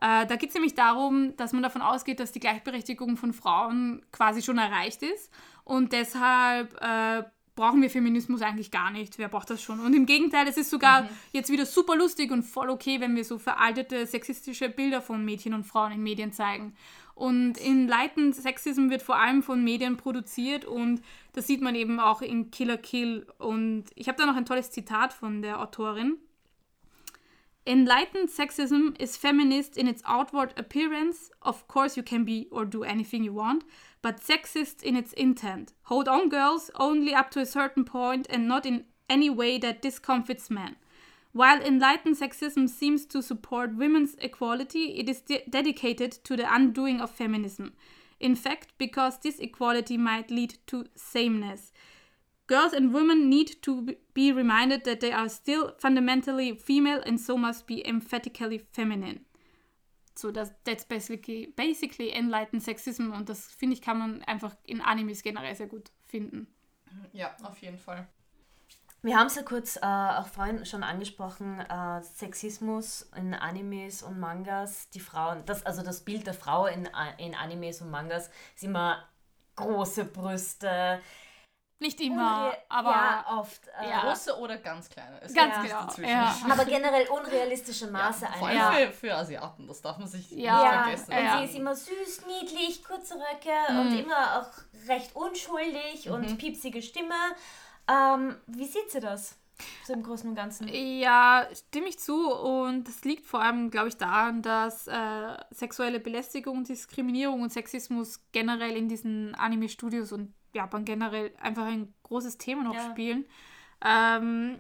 Äh, 0.03 0.27
da 0.27 0.35
geht 0.35 0.49
es 0.49 0.55
nämlich 0.57 0.75
darum, 0.75 1.37
dass 1.37 1.53
man 1.53 1.63
davon 1.63 1.83
ausgeht, 1.83 2.19
dass 2.19 2.33
die 2.33 2.41
Gleichberechtigung 2.41 3.17
von 3.17 3.33
Frauen 3.33 4.05
quasi 4.11 4.43
schon 4.43 4.59
erreicht 4.59 5.05
ist. 5.05 5.33
Und 5.63 5.93
deshalb 5.93 6.75
äh, 6.83 7.23
brauchen 7.55 7.81
wir 7.81 7.91
Feminismus 7.91 8.43
eigentlich 8.43 8.73
gar 8.73 8.91
nicht. 8.91 9.17
Wer 9.17 9.29
braucht 9.29 9.49
das 9.49 9.63
schon? 9.63 9.79
Und 9.79 9.95
im 9.95 10.05
Gegenteil, 10.05 10.49
es 10.49 10.57
ist 10.57 10.71
sogar 10.71 11.09
jetzt 11.31 11.49
wieder 11.49 11.65
super 11.65 11.95
lustig 11.95 12.33
und 12.33 12.43
voll 12.43 12.71
okay, 12.71 13.01
wenn 13.01 13.15
wir 13.15 13.25
so 13.25 13.39
veraltete 13.39 14.05
sexistische 14.05 14.69
Bilder 14.69 15.01
von 15.01 15.25
Mädchen 15.25 15.55
und 15.55 15.63
Frauen 15.63 15.93
in 15.93 16.03
Medien 16.03 16.33
zeigen. 16.33 16.75
Und 17.17 17.59
Enlightened 17.59 18.37
Sexism 18.37 18.91
wird 18.91 19.01
vor 19.01 19.17
allem 19.17 19.43
von 19.43 19.65
Medien 19.65 19.97
produziert 19.97 20.67
und 20.67 21.01
das 21.33 21.47
sieht 21.47 21.63
man 21.63 21.75
eben 21.75 21.99
auch 21.99 22.21
in 22.21 22.51
Killer 22.51 22.77
Kill. 22.77 23.27
Und 23.39 23.85
ich 23.95 24.09
habe 24.09 24.19
da 24.19 24.27
noch 24.27 24.37
ein 24.37 24.45
tolles 24.45 24.71
Zitat 24.71 25.15
von 25.15 25.41
der 25.41 25.63
Autorin. 25.63 26.19
Enlightened 27.65 28.31
sexism 28.31 28.95
is 28.99 29.17
feminist 29.17 29.79
in 29.79 29.89
its 29.89 30.05
outward 30.05 30.57
appearance. 30.59 31.31
Of 31.41 31.67
course, 31.69 31.97
you 31.97 32.03
can 32.03 32.27
be 32.27 32.49
or 32.51 32.67
do 32.67 32.85
anything 32.85 33.25
you 33.25 33.35
want, 33.35 33.65
but 34.03 34.21
sexist 34.21 34.83
in 34.83 34.95
its 34.95 35.15
intent. 35.15 35.73
Hold 35.85 36.09
on, 36.09 36.29
girls, 36.29 36.71
only 36.79 37.15
up 37.15 37.31
to 37.31 37.41
a 37.41 37.47
certain 37.47 37.87
point 37.87 38.29
and 38.29 38.47
not 38.47 38.67
in 38.67 38.85
any 39.09 39.31
way 39.31 39.59
that 39.59 39.81
discomfits 39.81 40.51
men. 40.51 40.77
While 41.37 41.61
enlightened 41.61 42.17
sexism 42.17 42.67
seems 42.67 43.05
to 43.09 43.21
support 43.21 43.77
women's 43.77 44.15
equality, 44.23 44.97
it 44.97 45.07
is 45.07 45.21
de- 45.21 45.45
dedicated 45.51 46.13
to 46.25 46.35
the 46.35 46.51
undoing 46.51 47.03
of 47.03 47.11
feminism. 47.11 47.75
In 48.19 48.35
fact, 48.35 48.73
because 48.79 49.19
this 49.19 49.39
equality 49.39 49.99
might 49.99 50.31
lead 50.31 50.57
to 50.69 50.87
sameness. 50.95 51.75
Girls 52.47 52.73
and 52.73 52.95
women 52.95 53.29
need 53.29 53.61
to 53.61 53.95
be- 54.15 54.33
reminded 54.33 54.85
that 54.85 55.01
they 55.01 55.13
are 55.13 55.29
still 55.29 55.75
fundamentally 55.77 56.55
female 56.55 57.03
and 57.05 57.21
so 57.21 57.37
must 57.37 57.67
be 57.67 57.87
emphatically 57.87 58.57
feminine. 58.57 59.27
So, 60.15 60.31
das, 60.31 60.53
that's 60.65 60.85
basically, 60.85 61.53
basically 61.55 62.17
enlightened 62.17 62.63
sexism 62.63 63.13
und 63.13 63.29
das 63.29 63.49
finde 63.55 63.75
ich 63.75 63.83
kann 63.83 63.99
man 63.99 64.23
einfach 64.23 64.57
in 64.65 64.81
Animes 64.81 65.23
generell 65.23 65.55
sehr 65.55 65.67
gut 65.67 65.91
finden. 66.07 66.47
Ja, 67.13 67.37
auf 67.43 67.59
jeden 67.61 67.77
Fall. 67.77 68.09
Wir 69.07 69.17
haben 69.17 69.29
es 69.29 69.37
ja 69.37 69.43
kurz 69.43 69.77
äh, 69.77 69.81
auch 69.87 70.27
vorhin 70.27 70.67
schon 70.67 70.83
angesprochen, 70.83 71.61
äh, 71.61 72.03
Sexismus 72.03 73.09
in 73.17 73.35
Animes 73.35 74.03
und 74.03 74.19
Mangas, 74.19 74.91
die 74.91 75.01
Frauen, 75.01 75.45
das, 75.47 75.65
also 75.65 75.83
das 75.83 76.01
Bild 76.01 76.27
der 76.27 76.35
Frau 76.35 76.67
in, 76.67 76.93
A- 76.93 77.13
in 77.19 77.35
Animes 77.35 77.81
und 77.81 77.91
Mangas 77.91 78.31
ist 78.57 78.65
immer 78.65 79.05
große 79.55 80.07
Brüste. 80.07 81.01
Nicht 81.79 82.01
immer, 82.01 82.51
unre- 82.53 82.57
aber 82.71 82.91
ja, 82.91 83.25
oft. 83.39 83.69
Äh, 83.81 83.91
Ja. 83.91 84.01
Große 84.01 84.39
oder 84.39 84.57
ganz 84.57 84.89
kleine. 84.89 85.21
Es 85.23 85.35
Ganz 85.35 85.55
genau, 85.63 86.09
ja. 86.09 86.35
Aber 86.51 86.65
generell 86.77 87.07
unrealistische 87.09 87.87
Maße 87.89 88.25
Ja, 88.25 88.33
vor 88.33 88.49
einfach. 88.49 88.71
allem 88.75 88.89
für, 88.93 88.93
für 89.09 89.15
Asiaten, 89.15 89.69
das 89.69 89.83
darf 89.83 89.99
man 89.99 90.09
sich 90.09 90.31
Ja. 90.31 90.37
nicht 90.37 90.65
Ja, 90.65 90.83
vergessen. 90.83 91.13
und 91.13 91.25
Ja. 91.25 91.39
sie 91.39 91.45
ist 91.45 91.55
immer 91.55 91.77
süß, 91.77 92.23
niedlich, 92.27 92.83
kurze 92.83 93.15
Röcke 93.15 93.79
und 93.79 93.97
immer 93.99 94.41
auch 94.41 94.89
recht 94.89 95.15
unschuldig 95.15 96.09
und 96.11 96.39
piepsige 96.39 96.81
Stimme. 96.83 97.15
Ähm, 97.89 98.37
wie 98.47 98.65
sieht 98.65 98.91
sie 98.91 99.01
das? 99.01 99.37
So 99.85 99.95
im 99.95 100.03
Großen 100.03 100.29
und 100.29 100.35
Ganzen. 100.35 100.69
Ja, 100.69 101.49
stimme 101.55 101.89
ich 101.89 101.99
zu. 101.99 102.31
Und 102.31 102.85
das 102.89 103.05
liegt 103.05 103.25
vor 103.25 103.41
allem, 103.41 103.71
glaube 103.71 103.89
ich, 103.89 103.97
daran, 103.97 104.43
dass 104.43 104.87
äh, 104.87 105.37
sexuelle 105.51 105.99
Belästigung, 106.01 106.65
Diskriminierung 106.65 107.41
und 107.43 107.53
Sexismus 107.53 108.21
generell 108.33 108.77
in 108.77 108.89
diesen 108.89 109.35
Anime-Studios 109.35 110.13
und 110.13 110.35
Japan 110.53 110.85
generell 110.85 111.33
einfach 111.41 111.65
ein 111.67 111.95
großes 112.03 112.39
Thema 112.39 112.65
noch 112.65 112.75
Ja. 112.75 112.91
spielen. 112.91 113.25
Ähm, 113.85 114.59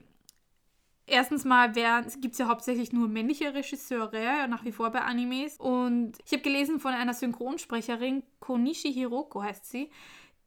erstens 1.06 1.44
mal 1.44 1.72
gibt 1.72 2.32
es 2.32 2.38
ja 2.38 2.48
hauptsächlich 2.48 2.92
nur 2.92 3.08
männliche 3.08 3.52
Regisseure, 3.54 4.46
nach 4.48 4.64
wie 4.64 4.72
vor 4.72 4.90
bei 4.90 5.00
Animes. 5.02 5.56
Und 5.58 6.12
ich 6.24 6.32
habe 6.32 6.42
gelesen 6.42 6.80
von 6.80 6.94
einer 6.94 7.14
Synchronsprecherin, 7.14 8.22
Konishi 8.40 8.92
Hiroko 8.92 9.42
heißt 9.42 9.64
sie, 9.68 9.90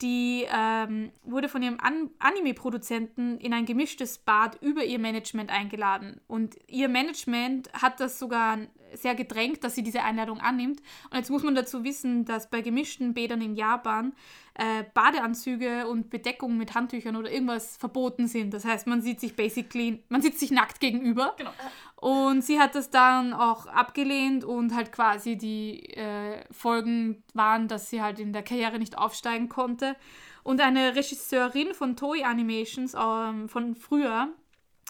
die 0.02 0.46
ähm, 0.50 1.12
wurde 1.24 1.50
von 1.50 1.62
ihrem 1.62 1.80
An 1.80 2.10
Anime-Produzenten 2.20 3.38
in 3.38 3.54
ein 3.54 3.66
gemischtes 3.66 4.18
Bad 4.18 4.58
über 4.62 4.84
ihr 4.84 5.00
Management 5.00 5.52
eingeladen. 5.52 6.22
Und 6.28 6.58
ihr 6.68 6.88
Management 6.88 7.72
hat 7.74 8.00
das 8.00 8.18
sogar 8.18 8.60
sehr 8.94 9.16
gedrängt, 9.16 9.64
dass 9.64 9.76
sie 9.76 9.84
diese 9.84 10.04
Einladung 10.04 10.40
annimmt. 10.40 10.82
Und 11.10 11.18
jetzt 11.18 11.30
muss 11.30 11.44
man 11.44 11.56
dazu 11.56 11.84
wissen, 11.84 12.26
dass 12.26 12.50
bei 12.50 12.62
gemischten 12.62 13.14
Bädern 13.14 13.42
in 13.42 13.56
Japan 13.56 14.14
äh, 14.56 14.84
Badeanzüge 14.94 15.88
und 15.88 16.10
Bedeckung 16.10 16.58
mit 16.58 16.76
Handtüchern 16.76 17.16
oder 17.16 17.32
irgendwas 17.32 17.78
verboten 17.78 18.28
sind. 18.28 18.54
Das 18.54 18.66
heißt, 18.66 18.88
man 18.88 19.02
sieht 19.02 19.20
sich 19.20 19.36
basically, 19.36 20.04
man 20.10 20.22
sieht 20.22 20.40
sich 20.40 20.52
nackt 20.52 20.80
gegenüber. 20.80 21.36
Genau. 21.38 21.52
Und 22.00 22.46
sie 22.46 22.62
hat 22.62 22.76
das 22.76 22.90
dann 22.90 23.34
auch 23.34 23.66
abgelehnt 23.66 24.46
und 24.46 24.74
halt 24.74 24.94
quasi 24.94 25.36
die 25.36 25.84
äh, 25.96 26.46
Folgen 26.50 27.24
waren, 27.34 27.68
dass 27.68 27.90
sie 27.90 28.02
halt 28.02 28.20
in 28.20 28.32
der 28.32 28.42
Karriere 28.42 28.80
nicht 28.80 28.98
aufsteigen 28.98 29.50
konnte. 29.50 29.98
Und 30.44 30.62
eine 30.62 30.96
Regisseurin 30.96 31.74
von 31.74 31.98
Toei 31.98 32.26
Animations 32.26 32.96
ähm, 32.98 33.50
von 33.50 33.76
früher, 33.76 34.30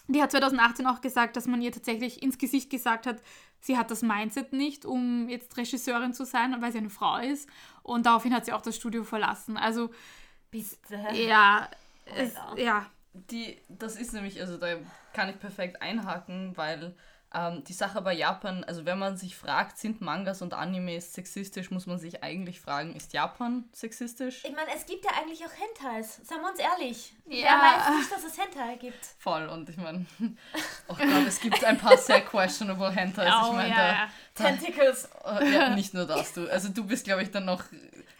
die 0.06 0.22
hat 0.22 0.30
2018 0.30 0.86
auch 0.86 1.00
gesagt, 1.00 1.36
dass 1.36 1.48
man 1.48 1.60
ihr 1.60 1.72
tatsächlich 1.72 2.22
ins 2.22 2.38
Gesicht 2.38 2.70
gesagt 2.70 3.06
hat, 3.06 3.20
sie 3.60 3.76
hat 3.76 3.90
das 3.90 4.02
Mindset 4.02 4.52
nicht, 4.52 4.84
um 4.84 5.28
jetzt 5.28 5.56
Regisseurin 5.56 6.12
zu 6.12 6.24
sein, 6.24 6.54
weil 6.60 6.70
sie 6.70 6.78
eine 6.78 6.90
Frau 6.90 7.16
ist. 7.16 7.48
Und 7.82 8.06
daraufhin 8.06 8.32
hat 8.32 8.44
sie 8.44 8.52
auch 8.52 8.62
das 8.62 8.76
Studio 8.76 9.02
verlassen. 9.02 9.56
Also, 9.56 9.90
Bitte. 10.52 10.76
ja, 11.14 11.68
es, 12.04 12.36
Alter. 12.36 12.62
ja, 12.62 12.86
Die, 13.12 13.60
das 13.68 13.96
ist 13.96 14.12
nämlich, 14.12 14.40
also 14.40 14.56
da 14.56 14.76
kann 15.12 15.28
ich 15.28 15.38
perfekt 15.40 15.82
einhaken, 15.82 16.56
weil 16.56 16.94
ähm, 17.32 17.62
die 17.64 17.72
Sache 17.72 18.02
bei 18.02 18.12
Japan, 18.12 18.64
also 18.64 18.84
wenn 18.84 18.98
man 18.98 19.16
sich 19.16 19.36
fragt, 19.36 19.78
sind 19.78 20.00
Mangas 20.00 20.42
und 20.42 20.52
Animes 20.52 21.12
sexistisch, 21.12 21.70
muss 21.70 21.86
man 21.86 21.98
sich 21.98 22.24
eigentlich 22.24 22.60
fragen, 22.60 22.94
ist 22.96 23.12
Japan 23.12 23.68
sexistisch? 23.72 24.44
Ich 24.44 24.54
meine, 24.54 24.70
es 24.74 24.84
gibt 24.84 25.04
ja 25.04 25.12
eigentlich 25.12 25.44
auch 25.44 25.50
Hentais. 25.52 26.20
Seien 26.24 26.40
wir 26.40 26.50
uns 26.50 26.58
ehrlich. 26.58 27.14
Ja. 27.26 27.60
Wer 27.60 27.92
weiß 27.92 27.98
nicht, 27.98 28.12
dass 28.12 28.24
es 28.24 28.36
Hentai 28.38 28.76
gibt? 28.76 29.04
Voll, 29.18 29.46
und 29.48 29.68
ich 29.68 29.76
meine, 29.76 30.06
oh 30.88 30.94
Gott, 30.94 31.26
es 31.26 31.40
gibt 31.40 31.64
ein 31.64 31.78
paar 31.78 31.96
sehr 31.96 32.20
questionable 32.22 32.90
Hentais. 32.90 33.28
ich 33.28 33.48
Oh, 33.48 33.52
meine, 33.52 33.70
ja, 33.70 33.76
da, 33.76 33.86
ja. 33.92 33.94
da, 33.94 34.10
Tentacles. 34.40 35.08
äh, 35.24 35.52
ja, 35.54 35.68
nicht 35.70 35.94
nur 35.94 36.06
das, 36.06 36.32
du. 36.34 36.48
Also 36.50 36.68
du 36.68 36.84
bist, 36.84 37.04
glaube 37.04 37.22
ich, 37.22 37.30
dann 37.30 37.44
noch, 37.44 37.62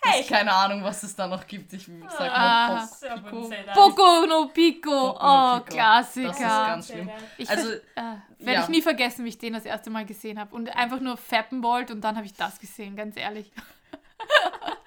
Hey. 0.02 0.22
hast 0.22 0.30
keine 0.30 0.52
Ahnung, 0.52 0.83
was 0.83 1.02
es 1.02 1.14
da 1.14 1.26
noch 1.26 1.46
gibt. 1.46 1.72
Ich 1.74 1.87
sag 2.09 2.30
Ah. 2.33 2.88
mal, 3.02 3.18
Pop, 3.30 3.50
Pico. 3.50 3.50
Poco 3.74 4.26
no 4.26 4.46
Pico, 4.48 5.12
Poco 5.12 5.56
oh. 5.56 5.61
Klassiker. 5.61 6.28
Das 6.28 6.37
ist 6.38 6.42
ganz 6.42 6.87
schlimm. 6.88 7.11
Ich 7.37 7.50
Also, 7.50 7.68
also, 7.68 7.76
äh, 7.96 8.02
werde 8.38 8.52
ja. 8.52 8.62
ich 8.62 8.68
nie 8.68 8.80
vergessen, 8.83 9.24
wie 9.24 9.28
ich 9.28 9.38
den 9.38 9.52
das 9.52 9.64
erste 9.66 9.90
Mal 9.90 10.06
gesehen 10.06 10.38
habe. 10.40 10.54
Und 10.54 10.74
einfach 10.74 11.00
nur 11.00 11.16
fappen 11.18 11.62
wollte 11.62 11.92
und 11.92 12.00
dann 12.00 12.16
habe 12.16 12.24
ich 12.24 12.35
das 12.35 12.59
gesehen, 12.59 12.96
ganz 12.96 13.16
ehrlich. 13.18 13.52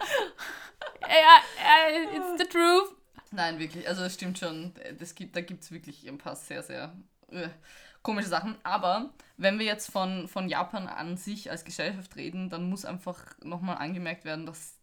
ja, 1.01 1.87
äh, 1.89 2.17
it's 2.17 2.39
the 2.41 2.45
truth. 2.47 2.95
Nein, 3.31 3.59
wirklich. 3.59 3.87
Also 3.87 4.03
es 4.03 4.13
stimmt 4.13 4.37
schon. 4.39 4.73
Das 4.99 5.15
gibt, 5.15 5.35
da 5.35 5.41
gibt 5.41 5.63
es 5.63 5.71
wirklich 5.71 6.07
ein 6.07 6.17
paar 6.17 6.35
sehr, 6.35 6.63
sehr 6.63 6.93
äh, 7.31 7.49
komische 8.03 8.29
Sachen. 8.29 8.55
Aber 8.63 9.09
wenn 9.37 9.57
wir 9.57 9.65
jetzt 9.65 9.89
von, 9.89 10.27
von 10.27 10.47
Japan 10.47 10.87
an 10.87 11.17
sich 11.17 11.49
als 11.49 11.65
Gesellschaft 11.65 12.15
reden, 12.15 12.49
dann 12.49 12.69
muss 12.69 12.85
einfach 12.85 13.19
nochmal 13.41 13.77
angemerkt 13.77 14.25
werden, 14.25 14.45
dass 14.45 14.77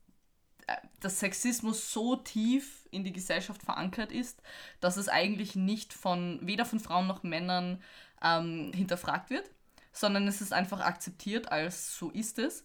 äh, 0.67 0.77
dass 1.01 1.21
Sexismus 1.21 1.93
so 1.93 2.17
tief 2.17 2.87
in 2.91 3.05
die 3.05 3.13
Gesellschaft 3.13 3.63
verankert 3.63 4.13
ist, 4.13 4.43
dass 4.81 4.97
es 4.97 5.09
eigentlich 5.09 5.57
nicht 5.57 5.93
von 5.93 6.39
weder 6.43 6.65
von 6.65 6.81
Frauen 6.81 7.07
noch 7.07 7.23
Männern 7.23 7.83
ähm, 8.23 8.73
hinterfragt 8.75 9.31
wird, 9.31 9.51
sondern 9.93 10.29
es 10.29 10.41
ist 10.41 10.53
einfach 10.53 10.81
akzeptiert 10.81 11.51
als 11.51 11.97
so 11.97 12.11
ist 12.11 12.39
es. 12.39 12.65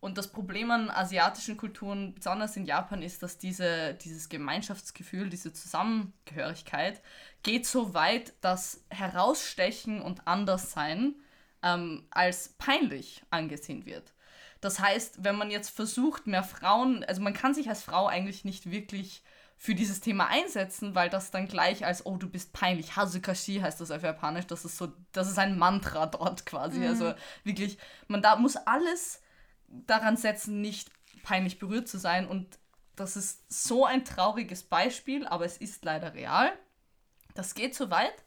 Und 0.00 0.16
das 0.16 0.28
Problem 0.28 0.70
an 0.70 0.90
asiatischen 0.90 1.58
Kulturen, 1.58 2.14
besonders 2.14 2.56
in 2.56 2.64
Japan, 2.64 3.02
ist, 3.02 3.22
dass 3.22 3.36
diese, 3.36 3.94
dieses 3.94 4.30
Gemeinschaftsgefühl, 4.30 5.28
diese 5.28 5.52
Zusammengehörigkeit 5.52 7.02
geht 7.42 7.66
so 7.66 7.92
weit, 7.92 8.32
dass 8.40 8.82
Herausstechen 8.88 10.00
und 10.00 10.26
Anderssein 10.26 11.16
ähm, 11.62 12.06
als 12.10 12.54
peinlich 12.56 13.22
angesehen 13.28 13.84
wird. 13.84 14.14
Das 14.62 14.80
heißt, 14.80 15.24
wenn 15.24 15.36
man 15.36 15.50
jetzt 15.50 15.70
versucht, 15.70 16.26
mehr 16.26 16.42
Frauen, 16.42 17.04
also 17.04 17.20
man 17.20 17.34
kann 17.34 17.54
sich 17.54 17.68
als 17.68 17.82
Frau 17.82 18.06
eigentlich 18.06 18.44
nicht 18.44 18.70
wirklich 18.70 19.22
für 19.56 19.74
dieses 19.74 20.00
Thema 20.00 20.28
einsetzen, 20.28 20.94
weil 20.94 21.10
das 21.10 21.30
dann 21.30 21.46
gleich 21.46 21.84
als, 21.84 22.06
oh, 22.06 22.16
du 22.16 22.30
bist 22.30 22.54
peinlich, 22.54 22.96
Hazukashi 22.96 23.60
heißt 23.60 23.78
das 23.80 23.90
auf 23.90 24.02
Japanisch, 24.02 24.46
das 24.46 24.64
ist 24.64 24.78
so, 24.78 24.90
das 25.12 25.28
ist 25.28 25.38
ein 25.38 25.58
Mantra 25.58 26.06
dort 26.06 26.46
quasi. 26.46 26.86
Also 26.86 27.12
wirklich, 27.44 27.76
man 28.08 28.22
da 28.22 28.36
muss 28.36 28.56
alles 28.56 29.20
daran 29.70 30.16
setzen, 30.16 30.60
nicht 30.60 30.90
peinlich 31.22 31.58
berührt 31.58 31.88
zu 31.88 31.98
sein. 31.98 32.28
Und 32.28 32.58
das 32.96 33.16
ist 33.16 33.44
so 33.48 33.84
ein 33.86 34.04
trauriges 34.04 34.62
Beispiel, 34.62 35.26
aber 35.26 35.44
es 35.44 35.56
ist 35.56 35.84
leider 35.84 36.14
real. 36.14 36.52
Das 37.34 37.54
geht 37.54 37.74
so 37.74 37.90
weit, 37.90 38.24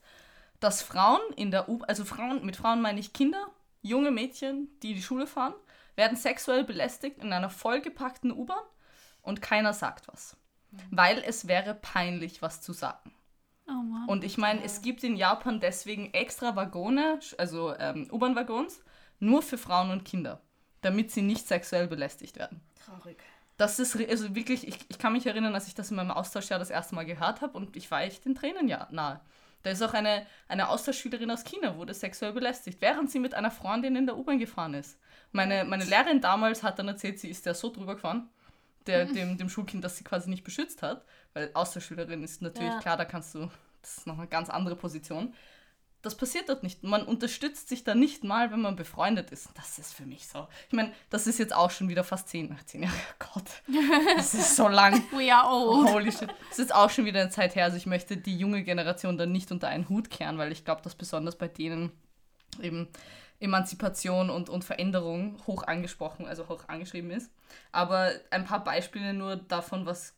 dass 0.60 0.82
Frauen 0.82 1.22
in 1.36 1.52
der 1.52 1.70
U 1.70 1.82
also 1.84 2.06
Frauen, 2.06 2.46
mit 2.46 2.56
Frauen 2.56 2.82
meine 2.82 3.00
ich 3.00 3.14
Kinder, 3.14 3.52
junge 3.82 4.12
Mädchen, 4.12 4.70
die 4.82 4.92
in 4.92 4.96
die 4.96 5.04
Schule 5.04 5.28
fahren, 5.28 5.54
werden 5.96 6.18
sexuell 6.18 6.64
belästigt 6.64 7.22
in 7.22 7.34
einer 7.34 7.50
vollgepackten 7.50 8.32
U-Bahn 8.32 8.64
und 9.22 9.42
keiner 9.42 9.74
sagt 9.74 10.08
was. 10.08 10.38
Weil 10.90 11.22
es 11.26 11.48
wäre 11.48 11.76
peinlich, 11.76 12.42
was 12.42 12.62
zu 12.62 12.74
sagen. 12.74 13.14
Oh 13.68 13.74
Mann. 13.74 14.08
Und 14.08 14.24
ich 14.24 14.38
meine, 14.38 14.64
es 14.64 14.82
gibt 14.82 15.04
in 15.04 15.16
Japan 15.16 15.60
deswegen 15.60 16.14
extra 16.14 16.56
Waggone, 16.56 17.20
also 17.38 17.76
ähm, 17.78 18.08
U-Bahn-Waggons, 18.12 18.84
nur 19.20 19.42
für 19.42 19.58
Frauen 19.58 19.92
und 19.92 20.04
Kinder, 20.04 20.42
damit 20.84 21.12
sie 21.12 21.22
nicht 21.22 21.48
sexuell 21.48 21.88
belästigt 21.88 22.38
werden. 22.38 22.62
Traurig. 22.86 23.18
Das 23.58 23.80
ist 23.80 23.96
also 24.10 24.36
wirklich, 24.36 24.68
ich, 24.68 24.80
ich 24.90 24.98
kann 24.98 25.14
mich 25.14 25.26
erinnern, 25.26 25.54
als 25.54 25.68
ich 25.68 25.76
das 25.76 25.90
in 25.92 25.98
meinem 25.98 26.12
Austauschjahr 26.12 26.60
das 26.60 26.70
erste 26.70 26.96
Mal 26.96 27.06
gehört 27.06 27.42
habe 27.42 27.58
und 27.58 27.76
ich 27.76 27.90
war 27.92 28.02
echt 28.02 28.26
den 28.26 28.36
Tränen 28.36 28.68
ja 28.68 28.88
nahe. 28.92 29.20
Da 29.62 29.70
ist 29.70 29.82
auch 29.82 29.94
eine, 29.94 30.26
eine 30.50 30.68
Austauschschülerin 30.70 31.32
aus 31.32 31.44
China, 31.46 31.78
wurde 31.78 31.94
sexuell 31.94 32.34
belästigt, 32.34 32.82
während 32.82 33.10
sie 33.12 33.20
mit 33.20 33.34
einer 33.34 33.52
Freundin 33.52 33.96
in 33.96 34.06
der 34.06 34.18
U-Bahn 34.18 34.40
gefahren 34.40 34.74
ist. 34.74 34.98
Meine, 35.32 35.64
meine 35.64 35.86
Lehrerin 35.86 36.20
damals 36.20 36.64
hat 36.64 36.80
dann 36.80 36.88
erzählt, 36.90 37.20
sie 37.20 37.30
ist 37.30 37.46
da 37.46 37.54
so 37.54 37.72
drüber 37.72 37.96
gefahren, 37.96 38.30
der, 38.88 39.06
dem, 39.06 39.38
dem 39.38 39.50
Schulkind, 39.50 39.84
das 39.84 39.98
sie 39.98 40.04
quasi 40.04 40.30
nicht 40.30 40.44
beschützt 40.44 40.82
hat, 40.82 41.06
weil 41.34 41.50
Austauschschülerin 41.54 42.24
ist 42.24 42.42
natürlich 42.42 42.74
Ja. 42.74 42.80
klar, 42.80 42.98
da 42.98 43.06
kannst 43.06 43.34
du, 43.36 43.50
das 43.82 44.00
ist 44.00 44.08
noch 44.08 44.18
eine 44.18 44.28
ganz 44.28 44.50
andere 44.50 44.76
Position. 44.76 45.34
Das 46.04 46.16
passiert 46.16 46.50
dort 46.50 46.64
nicht. 46.64 46.84
Man 46.84 47.04
unterstützt 47.04 47.70
sich 47.70 47.86
da 47.86 47.96
nicht 47.96 48.26
mal, 48.26 48.52
wenn 48.52 48.60
man 48.60 48.76
befreundet 48.76 49.32
ist. 49.32 49.50
Das 49.56 49.80
ist 49.80 49.94
für 49.94 50.06
mich 50.06 50.28
so. 50.28 50.48
Ich 50.68 50.74
meine, 50.74 50.92
das 51.10 51.28
ist 51.28 51.40
jetzt 51.40 51.56
auch 51.56 51.72
schon 51.72 51.88
wieder 51.88 52.04
fast 52.04 52.28
zehn, 52.28 52.54
ach, 52.56 52.64
zehn 52.66 52.84
Jahre. 52.84 52.94
Oh 53.14 53.26
Gott, 53.34 53.50
das 54.18 54.34
ist 54.34 54.58
so 54.58 54.68
lang. 54.68 55.02
We 55.12 55.34
are 55.34 55.48
old. 55.48 55.90
Holy 55.90 56.12
shit. 56.12 56.28
Das 56.30 56.52
ist 56.52 56.58
jetzt 56.60 56.76
auch 56.76 56.90
schon 56.90 57.06
wieder 57.06 57.22
eine 57.22 57.30
Zeit 57.30 57.56
her. 57.56 57.64
Also 57.64 57.78
ich 57.78 57.86
möchte 57.86 58.18
die 58.18 58.38
junge 58.38 58.64
Generation 58.64 59.18
dann 59.18 59.32
nicht 59.32 59.50
unter 59.54 59.70
einen 59.70 59.88
Hut 59.88 60.10
kehren, 60.10 60.38
weil 60.38 60.52
ich 60.52 60.66
glaube, 60.66 60.82
dass 60.82 60.94
besonders 60.94 61.38
bei 61.38 61.48
denen 61.48 61.94
eben 62.62 62.90
Emanzipation 63.40 64.30
und, 64.30 64.50
und 64.50 64.66
Veränderung 64.66 65.38
hoch 65.48 65.64
angesprochen, 65.64 66.26
also 66.26 66.50
hoch 66.50 66.68
angeschrieben 66.68 67.12
ist. 67.12 67.32
Aber 67.72 68.12
ein 68.30 68.44
paar 68.44 68.64
Beispiele 68.66 69.14
nur 69.14 69.38
davon, 69.38 69.86
was 69.86 70.16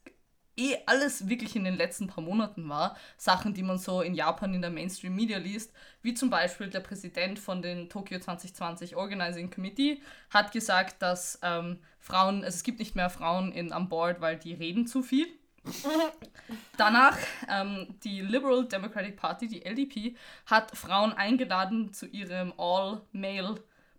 eh 0.58 0.78
alles 0.86 1.28
wirklich 1.28 1.56
in 1.56 1.64
den 1.64 1.76
letzten 1.76 2.08
paar 2.08 2.24
Monaten 2.24 2.68
war. 2.70 2.96
Sachen, 3.18 3.54
die 3.54 3.64
man 3.64 3.78
so 3.78 4.02
in 4.02 4.14
Japan 4.14 4.54
in 4.54 4.62
der 4.62 4.72
Mainstream-Media 4.72 5.38
liest, 5.38 5.74
wie 6.02 6.14
zum 6.14 6.30
Beispiel 6.30 6.70
der 6.70 6.80
Präsident 6.80 7.40
von 7.40 7.62
den 7.62 7.90
Tokyo 7.90 8.20
2020 8.20 8.96
Organizing 8.96 9.50
Committee 9.50 10.02
hat 10.30 10.52
gesagt, 10.52 11.02
dass 11.02 11.40
ähm, 11.42 11.80
Frauen, 12.00 12.44
also 12.44 12.56
es 12.56 12.64
gibt 12.64 12.80
nicht 12.80 12.96
mehr 12.96 13.10
Frauen 13.10 13.52
in, 13.52 13.72
an 13.72 13.90
Board, 13.90 14.22
weil 14.22 14.38
die 14.38 14.54
reden 14.54 14.88
zu 14.88 15.04
viel. 15.04 15.28
Danach, 16.78 17.18
ähm, 17.50 17.96
die 18.04 18.22
Liberal 18.22 18.66
Democratic 18.66 19.18
Party, 19.18 19.48
die 19.48 19.66
LDP, 19.66 20.16
hat 20.46 20.76
Frauen 20.78 21.14
eingeladen, 21.14 21.92
zu 21.92 22.06
ihrem 22.06 22.54
All-Male 22.58 23.56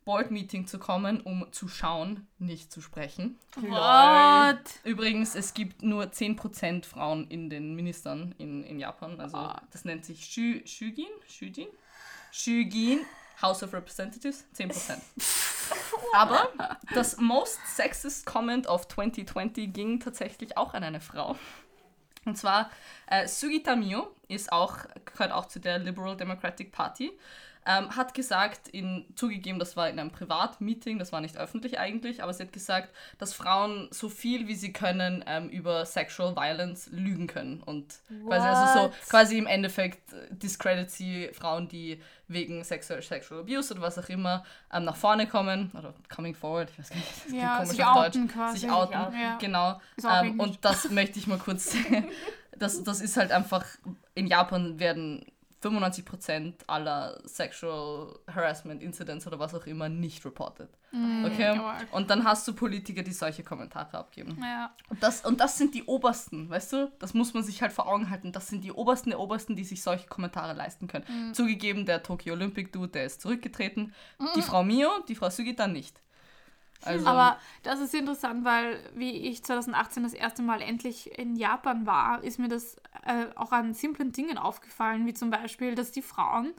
Board 0.06 0.30
Meeting 0.30 0.66
zu 0.66 0.78
kommen, 0.78 1.20
um 1.20 1.52
zu 1.52 1.68
schauen, 1.68 2.26
nicht 2.38 2.72
zu 2.72 2.80
sprechen. 2.80 3.38
What? 3.56 4.60
Übrigens, 4.84 5.34
es 5.34 5.52
gibt 5.52 5.82
nur 5.82 6.04
10% 6.04 6.86
Frauen 6.86 7.26
in 7.28 7.50
den 7.50 7.74
Ministern 7.74 8.34
in, 8.38 8.62
in 8.64 8.78
Japan. 8.78 9.20
Also 9.20 9.36
Ah. 9.36 9.60
das 9.72 9.84
nennt 9.84 10.04
sich 10.06 10.24
Shu, 10.24 10.60
Shugin? 10.64 11.08
Shujin? 11.28 11.66
Shugin, 12.32 13.00
House 13.42 13.62
of 13.62 13.72
Representatives, 13.74 14.46
10%. 14.56 14.96
Aber 16.14 16.48
das 16.94 17.16
Most 17.18 17.58
Sexist 17.74 18.24
Comment 18.26 18.66
of 18.68 18.86
2020 18.88 19.72
ging 19.72 20.00
tatsächlich 20.00 20.56
auch 20.56 20.72
an 20.74 20.84
eine 20.84 21.00
Frau. 21.00 21.36
Und 22.24 22.36
zwar 22.38 22.70
äh, 23.08 23.26
Sugita 23.26 23.76
Mio 23.76 24.08
ist 24.28 24.52
auch, 24.52 24.78
gehört 25.04 25.32
auch 25.32 25.46
zu 25.46 25.60
der 25.60 25.78
Liberal 25.78 26.16
Democratic 26.16 26.72
Party, 26.72 27.12
ähm, 27.66 27.96
hat 27.96 28.14
gesagt, 28.14 28.68
in, 28.68 29.04
zugegeben, 29.16 29.58
das 29.58 29.76
war 29.76 29.88
in 29.90 29.98
einem 29.98 30.10
Privatmeeting, 30.10 30.98
das 30.98 31.12
war 31.12 31.20
nicht 31.20 31.36
öffentlich 31.36 31.78
eigentlich, 31.78 32.22
aber 32.22 32.32
sie 32.32 32.44
hat 32.44 32.52
gesagt, 32.52 32.94
dass 33.18 33.34
Frauen 33.34 33.88
so 33.90 34.08
viel 34.08 34.46
wie 34.46 34.54
sie 34.54 34.72
können 34.72 35.24
ähm, 35.26 35.48
über 35.48 35.84
Sexual 35.84 36.36
Violence 36.36 36.88
lügen 36.92 37.26
können. 37.26 37.62
Und 37.64 37.98
quasi, 38.26 38.46
also 38.46 38.82
so, 38.82 38.94
quasi 39.10 39.38
im 39.38 39.46
Endeffekt 39.46 40.12
äh, 40.12 40.28
discredit 40.30 40.90
sie 40.90 41.30
Frauen, 41.32 41.68
die 41.68 42.00
wegen 42.28 42.62
Sexual, 42.62 43.02
Sexual 43.02 43.40
Abuse 43.40 43.72
oder 43.74 43.82
was 43.82 43.98
auch 43.98 44.08
immer 44.08 44.44
ähm, 44.72 44.84
nach 44.84 44.96
vorne 44.96 45.26
kommen 45.26 45.72
oder 45.76 45.92
coming 46.14 46.34
forward, 46.34 46.70
ich 46.70 46.78
weiß 46.78 46.90
gar 46.90 46.96
nicht, 46.96 47.10
das 47.10 47.22
klingt 47.24 47.42
Ja, 47.42 47.56
komisch 47.56 47.70
sich 47.70 47.84
auf 47.84 47.96
outen 47.96 48.26
Deutsch, 48.26 48.34
quasi. 48.36 48.58
sich 48.58 48.70
outen. 48.70 48.92
Ja. 48.92 49.38
genau. 49.40 49.80
Ähm, 50.08 50.38
und 50.38 50.64
das 50.64 50.90
möchte 50.90 51.18
ich 51.18 51.26
mal 51.26 51.38
kurz, 51.38 51.74
das, 52.58 52.84
das 52.84 53.00
ist 53.00 53.16
halt 53.16 53.32
einfach, 53.32 53.64
in 54.14 54.28
Japan 54.28 54.78
werden 54.78 55.26
95% 55.62 56.54
aller 56.66 57.20
Sexual 57.24 58.18
Harassment 58.26 58.82
Incidents 58.82 59.26
oder 59.26 59.38
was 59.38 59.54
auch 59.54 59.66
immer 59.66 59.88
nicht 59.88 60.24
reported. 60.24 60.68
Okay? 60.92 61.54
Mhm, 61.54 61.60
ja. 61.60 61.78
Und 61.92 62.10
dann 62.10 62.24
hast 62.24 62.46
du 62.46 62.54
Politiker, 62.54 63.02
die 63.02 63.12
solche 63.12 63.42
Kommentare 63.42 63.98
abgeben. 63.98 64.38
Ja. 64.40 64.74
Und 64.88 65.02
das, 65.02 65.24
und 65.24 65.40
das 65.40 65.58
sind 65.58 65.74
die 65.74 65.84
Obersten, 65.84 66.48
weißt 66.48 66.72
du? 66.72 66.92
Das 66.98 67.14
muss 67.14 67.34
man 67.34 67.42
sich 67.42 67.62
halt 67.62 67.72
vor 67.72 67.88
Augen 67.88 68.10
halten. 68.10 68.32
Das 68.32 68.48
sind 68.48 68.64
die 68.64 68.72
Obersten 68.72 69.10
der 69.10 69.20
Obersten, 69.20 69.56
die 69.56 69.64
sich 69.64 69.82
solche 69.82 70.06
Kommentare 70.06 70.52
leisten 70.54 70.86
können. 70.86 71.04
Mhm. 71.08 71.34
Zugegeben, 71.34 71.86
der 71.86 72.02
Tokyo 72.02 72.34
Olympic 72.34 72.72
Dude, 72.72 72.88
der 72.88 73.06
ist 73.06 73.20
zurückgetreten. 73.20 73.94
Die 74.36 74.42
Frau 74.42 74.62
Mio, 74.62 74.88
die 75.08 75.14
Frau 75.14 75.30
Sugita 75.30 75.66
nicht. 75.66 76.00
Also, 76.84 77.06
Aber 77.06 77.38
das 77.62 77.80
ist 77.80 77.94
interessant, 77.94 78.44
weil 78.44 78.78
wie 78.94 79.10
ich 79.10 79.42
2018 79.42 80.02
das 80.02 80.12
erste 80.12 80.42
Mal 80.42 80.60
endlich 80.60 81.18
in 81.18 81.36
Japan 81.36 81.86
war, 81.86 82.22
ist 82.22 82.38
mir 82.38 82.48
das 82.48 82.76
äh, 83.04 83.26
auch 83.34 83.52
an 83.52 83.74
simplen 83.74 84.12
Dingen 84.12 84.38
aufgefallen, 84.38 85.06
wie 85.06 85.14
zum 85.14 85.30
Beispiel, 85.30 85.74
dass 85.74 85.90
die 85.90 86.02
Frauen 86.02 86.52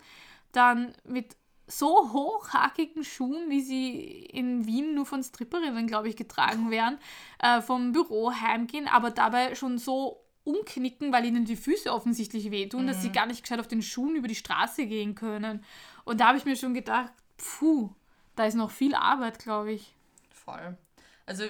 dann 0.52 0.94
mit 1.06 1.36
so 1.68 2.14
hochhackigen 2.14 3.04
Schuhen, 3.04 3.50
wie 3.50 3.62
sie 3.62 4.26
in 4.26 4.66
Wien 4.66 4.96
nur 4.96 5.06
von 5.06 5.22
Stripperinnen, 5.22 5.86
glaube 5.86 6.08
ich, 6.08 6.16
getragen 6.16 6.72
werden, 6.72 6.98
äh, 7.40 7.62
vom 7.62 7.92
Büro 7.92 8.32
heimgehen, 8.32 8.88
aber 8.88 9.12
dabei 9.12 9.56
schon 9.56 9.78
so 9.78 10.24
umknicken, 10.46 11.12
weil 11.12 11.26
ihnen 11.26 11.44
die 11.44 11.58
Füße 11.58 11.92
offensichtlich 11.92 12.52
wehtun, 12.52 12.88
dass 12.88 13.02
sie 13.02 13.12
gar 13.12 13.26
nicht 13.26 13.42
gescheit 13.42 13.60
auf 13.60 13.68
den 13.68 13.82
Schuhen 13.82 14.16
über 14.16 14.30
die 14.30 14.36
Straße 14.36 14.86
gehen 14.86 15.14
können. 15.14 15.62
Und 16.06 16.22
da 16.22 16.28
habe 16.28 16.38
ich 16.38 16.46
mir 16.46 16.56
schon 16.56 16.74
gedacht, 16.74 17.12
puh, 17.36 17.90
da 18.38 18.46
ist 18.46 18.56
noch 18.56 18.72
viel 18.72 18.96
Arbeit, 18.96 19.40
glaube 19.40 19.74
ich. 19.74 19.97
Voll. 20.48 20.78
Also 21.26 21.44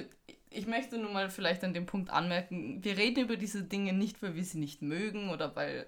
ich 0.50 0.66
möchte 0.66 0.98
nur 0.98 1.12
mal 1.12 1.30
vielleicht 1.30 1.64
an 1.64 1.74
dem 1.74 1.86
Punkt 1.86 2.10
anmerken, 2.10 2.84
wir 2.84 2.98
reden 2.98 3.20
über 3.26 3.38
diese 3.38 3.64
Dinge 3.64 3.94
nicht, 3.94 4.22
weil 4.24 4.34
wir 4.36 4.44
sie 4.44 4.58
nicht 4.58 4.82
mögen 4.82 5.30
oder 5.30 5.56
weil, 5.56 5.86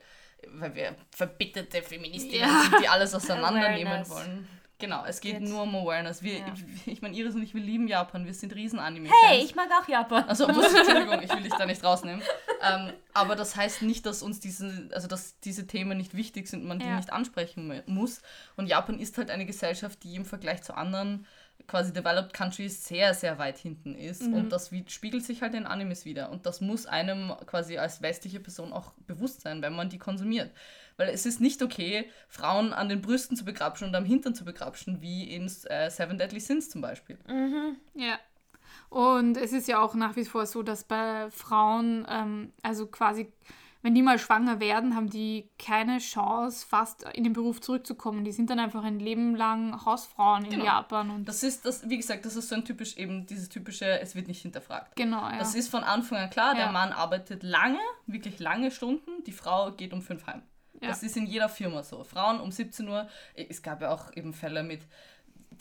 weil 0.48 0.76
wir 0.76 0.96
verbitterte 1.10 1.82
Feministinnen 1.82 2.42
Ja. 2.48 2.62
sind, 2.70 2.84
die 2.84 2.88
alles 2.88 3.16
auseinandernehmen 3.16 3.88
Awareness. 3.88 4.10
wollen. 4.12 4.48
Genau, 4.82 5.04
es 5.06 5.20
geht 5.20 5.42
Jetzt. 5.42 5.50
nur 5.50 5.64
um 5.64 5.76
Awareness. 5.76 6.24
Wir, 6.24 6.38
Ja. 6.38 6.54
ich, 6.54 6.88
ich 6.94 7.02
meine, 7.02 7.14
Iris 7.18 7.36
und 7.36 7.42
ich, 7.44 7.54
wir 7.54 7.62
lieben 7.62 7.88
Japan, 7.90 8.26
wir 8.26 8.34
sind 8.34 8.54
riesen 8.56 8.80
anime 8.80 9.10
Hey, 9.26 9.44
ich 9.44 9.54
mag 9.56 9.68
auch 9.72 9.86
Japan. 9.90 10.24
Also, 10.26 10.46
Entschuldigung, 10.48 11.22
ich 11.22 11.34
will 11.34 11.42
dich 11.44 11.54
da 11.54 11.66
nicht 11.66 11.84
rausnehmen. 11.84 12.22
Ähm, 12.62 12.94
aber 13.14 13.36
das 13.36 13.56
heißt 13.58 13.82
nicht, 13.82 14.06
dass 14.06 14.22
uns 14.24 14.40
diese, 14.40 14.90
also 14.94 15.08
dass 15.10 15.38
diese 15.42 15.68
Themen 15.68 15.98
nicht 15.98 16.14
wichtig 16.16 16.48
sind, 16.48 16.64
man 16.64 16.80
die 16.80 16.86
Ja. 16.86 16.96
nicht 16.96 17.12
ansprechen 17.12 17.68
mu- 17.68 17.82
muss. 17.88 18.22
Und 18.56 18.68
Japan 18.68 19.00
ist 19.00 19.18
halt 19.18 19.32
eine 19.32 19.46
Gesellschaft, 19.46 20.02
die 20.04 20.16
im 20.16 20.24
Vergleich 20.26 20.62
zu 20.64 20.74
anderen 20.74 21.26
quasi 21.70 21.94
developed 21.94 22.34
countries 22.34 22.86
sehr, 22.86 23.14
sehr 23.14 23.38
weit 23.38 23.58
hinten 23.58 23.96
ist. 23.96 24.24
Und 24.24 24.50
das 24.50 24.72
spiegelt 24.88 25.24
sich 25.24 25.42
halt 25.42 25.54
in 25.54 25.66
Animes 25.66 26.04
wieder. 26.04 26.32
Und 26.32 26.46
das 26.46 26.60
muss 26.60 26.86
einem 26.86 27.34
quasi 27.46 27.78
als 27.78 28.02
westliche 28.02 28.40
Person 28.40 28.74
auch 28.74 28.94
bewusst 29.08 29.42
sein, 29.42 29.62
wenn 29.62 29.76
man 29.76 29.90
die 29.90 30.00
konsumiert. 30.00 30.52
Weil 30.98 31.10
es 31.10 31.26
ist 31.26 31.40
nicht 31.40 31.62
okay, 31.62 32.10
Frauen 32.28 32.74
an 32.74 32.90
den 32.90 33.02
Brüsten 33.02 33.38
zu 33.38 33.46
begrapschen 33.46 33.88
und 33.88 33.96
am 33.96 34.04
Hintern 34.04 34.36
zu 34.36 34.44
begrapschen, 34.44 35.02
wie 35.02 35.24
in 35.24 35.46
äh, 35.70 35.90
Seven 35.90 36.18
Deadly 36.18 36.40
Sins 36.42 36.70
zum 36.70 36.82
Beispiel. 36.82 37.18
Ja. 37.94 38.20
Und 38.90 39.38
es 39.38 39.54
ist 39.54 39.68
ja 39.68 39.80
auch 39.80 39.94
nach 39.94 40.16
wie 40.16 40.26
vor 40.26 40.46
so, 40.46 40.64
dass 40.64 40.84
bei 40.84 41.30
Frauen, 41.30 42.06
ähm, 42.10 42.52
also 42.64 42.88
quasi, 42.88 43.32
wenn 43.82 43.96
die 43.96 44.02
mal 44.02 44.20
schwanger 44.20 44.60
werden, 44.60 44.96
haben 44.96 45.10
die 45.10 45.50
keine 45.58 46.00
Chance, 46.00 46.66
fast 46.68 47.04
in 47.14 47.24
den 47.24 47.34
Beruf 47.34 47.62
zurückzukommen. 47.62 48.24
Die 48.26 48.32
sind 48.32 48.50
dann 48.50 48.60
einfach 48.60 48.84
ein 48.84 49.00
Leben 49.00 49.36
lang 49.36 49.86
Hausfrauen 49.86 50.44
in 50.46 50.52
Genau. 50.52 50.66
Japan. 50.66 51.10
Und 51.10 51.26
Das 51.30 51.44
ist, 51.44 51.66
das, 51.66 51.90
wie 51.90 51.98
gesagt, 51.98 52.26
das 52.26 52.36
ist 52.36 52.50
so 52.50 52.56
ein 52.56 52.66
typisch, 52.66 52.98
eben 52.98 53.26
dieses 53.26 53.48
typische, 53.50 54.00
es 54.02 54.16
wird 54.16 54.28
nicht 54.28 54.42
hinterfragt. 54.42 54.96
genau, 54.96 55.22
ja. 55.22 55.38
Das 55.38 55.56
ist 55.56 55.70
von 55.70 55.84
Anfang 55.84 56.18
an 56.18 56.30
klar, 56.30 56.56
der 56.56 56.66
Ja. 56.66 56.72
Mann 56.72 56.92
arbeitet 56.92 57.44
lange, 57.44 57.80
wirklich 58.06 58.40
lange 58.40 58.72
Stunden, 58.72 59.24
die 59.26 59.32
Frau 59.32 59.72
geht 59.72 59.94
um 59.94 60.02
fünf 60.02 60.28
heim. 60.28 60.42
Ja. 60.82 60.90
Das 60.90 61.04
ist 61.04 61.18
in 61.18 61.26
jeder 61.26 61.50
Firma 61.50 61.84
so. 61.84 62.04
Frauen 62.04 62.40
um 62.40 62.52
17 62.52 62.88
Uhr, 62.88 63.08
es 63.36 63.62
gab 63.62 63.82
ja 63.82 63.92
auch 63.92 64.14
eben 64.16 64.34
Fälle 64.34 64.64
mit, 64.64 64.82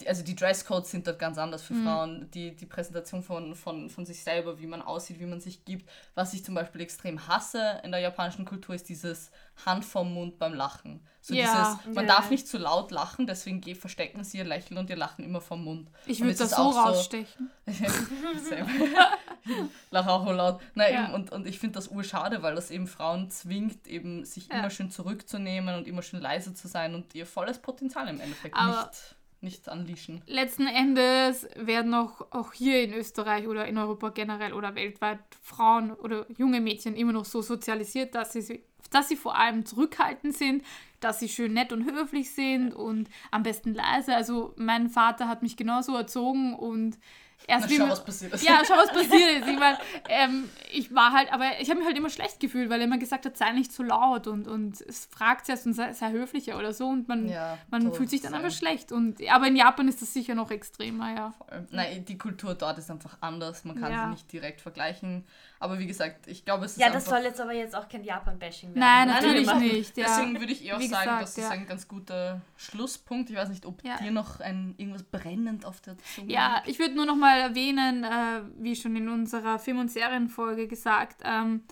also 0.06 0.22
die 0.22 0.36
Dresscodes 0.36 0.90
sind 0.90 1.06
dort 1.06 1.18
ganz 1.18 1.38
anders 1.38 1.62
für 1.62 1.74
Mhm. 1.74 1.84
Frauen, 1.84 2.30
die, 2.32 2.54
die 2.54 2.66
Präsentation 2.66 3.22
von, 3.22 3.54
von, 3.54 3.88
von 3.90 4.06
sich 4.06 4.22
selber, 4.22 4.58
wie 4.60 4.66
man 4.66 4.82
aussieht, 4.82 5.18
wie 5.18 5.26
man 5.26 5.40
sich 5.40 5.64
gibt. 5.64 5.88
Was 6.14 6.34
ich 6.34 6.44
zum 6.44 6.54
Beispiel 6.54 6.80
extrem 6.82 7.26
hasse 7.26 7.80
in 7.82 7.90
der 7.90 8.00
japanischen 8.00 8.44
Kultur, 8.44 8.74
ist 8.74 8.88
dieses 8.88 9.30
Hand 9.66 9.84
vom 9.84 10.12
Mund 10.14 10.38
beim 10.38 10.54
Lachen. 10.54 11.00
So 11.20 11.34
Ja. 11.34 11.76
dieses, 11.82 11.94
man 11.96 12.06
Ja. 12.06 12.14
darf 12.16 12.30
nicht 12.30 12.46
zu 12.46 12.58
laut 12.58 12.90
lachen, 12.90 13.26
deswegen 13.26 13.60
ge- 13.60 13.74
verstecken 13.74 14.22
sie 14.24 14.38
ihr 14.38 14.44
Lächeln 14.44 14.78
und 14.78 14.88
ihr 14.88 14.96
Lachen 14.96 15.24
immer 15.24 15.40
vom 15.40 15.64
Mund. 15.64 15.90
ich 16.06 16.20
würde 16.20 16.34
das 16.36 16.50
so 16.50 16.56
auch 16.56 16.76
rausstechen. 16.76 17.50
Same. 17.66 18.68
Lach 19.90 20.06
auch 20.06 20.26
so 20.26 20.32
laut. 20.32 20.60
Na, 20.74 20.88
Ja. 20.90 21.04
eben, 21.04 21.14
und, 21.14 21.32
und 21.32 21.46
ich 21.46 21.58
finde 21.58 21.74
das 21.76 21.88
urschade, 21.88 22.42
weil 22.42 22.54
das 22.54 22.70
eben 22.70 22.86
Frauen 22.86 23.30
zwingt, 23.30 23.86
eben 23.86 24.24
sich 24.24 24.50
immer 24.50 24.70
schön 24.70 24.90
zurückzunehmen 24.90 25.74
und 25.76 25.86
immer 25.86 26.02
schön 26.02 26.20
leise 26.20 26.54
zu 26.54 26.68
sein 26.68 26.94
und 26.94 27.14
ihr 27.14 27.26
volles 27.26 27.58
Potenzial 27.58 28.08
im 28.08 28.20
Endeffekt 28.20 28.54
Aber- 28.56 28.86
nicht, 28.90 29.16
nicht 29.40 29.68
unleashen. 29.68 30.22
Letzten 30.26 30.66
Endes 30.66 31.48
werden 31.56 31.94
auch, 31.94 32.26
auch 32.30 32.52
hier 32.52 32.82
in 32.82 32.92
Österreich 32.92 33.46
oder 33.46 33.66
in 33.66 33.78
Europa 33.78 34.10
generell 34.10 34.52
oder 34.52 34.74
weltweit 34.74 35.20
Frauen 35.42 35.92
oder 35.92 36.26
junge 36.36 36.60
Mädchen 36.60 36.96
immer 36.96 37.12
noch 37.12 37.24
so 37.24 37.40
sozialisiert, 37.40 38.14
dass 38.14 38.32
sie, 38.32 38.62
dass 38.90 39.08
sie 39.08 39.16
vor 39.16 39.36
allem 39.36 39.64
zurückhaltend 39.64 40.36
sind, 40.36 40.64
dass 41.00 41.20
sie 41.20 41.28
schön 41.28 41.52
nett 41.52 41.72
und 41.72 41.84
höflich 41.84 42.32
sind 42.32 42.72
und 42.72 43.08
am 43.30 43.44
besten 43.44 43.74
leise. 43.74 44.14
Also 44.14 44.54
mein 44.56 44.88
Vater 44.88 45.28
hat 45.28 45.42
mich 45.42 45.56
genauso 45.56 45.96
erzogen 45.96 46.54
und 46.54 46.98
erst 47.46 47.66
Na, 47.70 47.76
schau, 47.76 47.88
was 47.90 48.04
passiert 48.04 48.32
ist. 48.34 48.42
ja, 48.44 48.60
schau, 48.66 48.74
was 48.76 48.88
passiert 48.90 49.42
ist. 49.42 49.48
Ich 49.48 49.58
meine, 49.58 49.78
ähm, 50.08 50.48
ich 50.72 50.94
war 50.94 51.12
halt, 51.12 51.32
aber 51.32 51.44
ich 51.60 51.68
habe 51.70 51.78
mich 51.78 51.86
halt 51.86 51.96
immer 51.96 52.10
schlecht 52.10 52.40
gefühlt, 52.40 52.68
weil 52.70 52.80
er 52.80 52.86
immer 52.86 52.98
gesagt 52.98 53.24
hat, 53.26 53.36
sei 53.36 53.52
nicht 53.52 53.72
zu 53.72 53.82
laut 53.82 54.26
und, 54.26 54.46
und 54.48 54.80
es 54.82 55.06
fragt 55.06 55.48
erst 55.48 55.66
und 55.66 55.74
sei, 55.74 55.92
sei 55.92 56.10
höflicher 56.12 56.58
oder 56.58 56.72
so 56.72 56.88
und 56.88 57.08
man, 57.08 57.28
Ja, 57.28 57.56
man 57.70 57.92
fühlt 57.92 58.10
sich 58.10 58.20
dann 58.20 58.32
same. 58.32 58.44
einfach 58.44 58.56
schlecht. 58.56 58.92
Und, 58.92 59.16
aber 59.30 59.46
in 59.46 59.56
Japan 59.56 59.88
ist 59.88 60.02
das 60.02 60.12
sicher 60.12 60.34
noch 60.34 60.50
extremer, 60.50 61.14
ja. 61.14 61.34
Nein, 61.70 62.04
die 62.04 62.18
Kultur 62.18 62.54
dort 62.54 62.78
ist 62.78 62.90
einfach 62.90 63.16
anders. 63.20 63.64
Man 63.64 63.80
kann 63.80 63.92
Ja. 63.92 64.04
sie 64.04 64.10
nicht 64.10 64.32
direkt 64.32 64.60
vergleichen. 64.60 65.24
Aber 65.60 65.78
wie 65.80 65.86
gesagt, 65.88 66.26
ich 66.28 66.44
glaube, 66.44 66.66
es 66.66 66.72
ist 66.72 66.80
Ja, 66.80 66.86
das 66.86 67.04
einfach... 67.06 67.16
soll 67.16 67.24
jetzt 67.26 67.40
aber 67.40 67.52
jetzt 67.52 67.74
auch 67.74 67.88
kein 67.88 68.04
Japan-Bashing 68.04 68.74
werden. 68.74 68.78
Nein, 68.80 69.08
ne? 69.08 69.14
natürlich 69.14 69.46
nein. 69.46 69.58
nicht. 69.60 69.96
Ja. 69.96 70.04
Deswegen 70.06 70.38
würde 70.38 70.52
ich 70.52 70.64
eher 70.64 70.76
auch 70.76 70.80
Wie 70.80 70.86
sagen, 70.86 71.04
gesagt, 71.04 71.22
das 71.22 71.38
ist 71.38 71.50
ein 71.50 71.66
ganz 71.66 71.88
guter 71.88 72.40
Schlusspunkt. 72.56 73.30
Ich 73.30 73.36
weiß 73.36 73.48
nicht, 73.48 73.66
ob 73.66 73.82
Ja. 73.84 73.96
dir 73.96 74.10
noch 74.12 74.40
ein, 74.40 74.74
irgendwas 74.76 75.02
brennend 75.02 75.64
auf 75.64 75.80
der 75.80 75.96
Zunge 75.98 76.32
Ja, 76.32 76.56
liegt. 76.58 76.68
ich 76.68 76.78
würde 76.78 76.94
nur 76.94 77.06
noch 77.06 77.16
mal 77.16 77.27
erwähnen, 77.36 78.04
äh, 78.04 78.42
wie 78.58 78.76
schon 78.76 78.96
in 78.96 79.08
unserer 79.08 79.58
Film- 79.58 79.78
und 79.78 79.90
Serienfolge 79.90 80.68
gesagt, 80.68 81.22
ähm, 81.24 81.62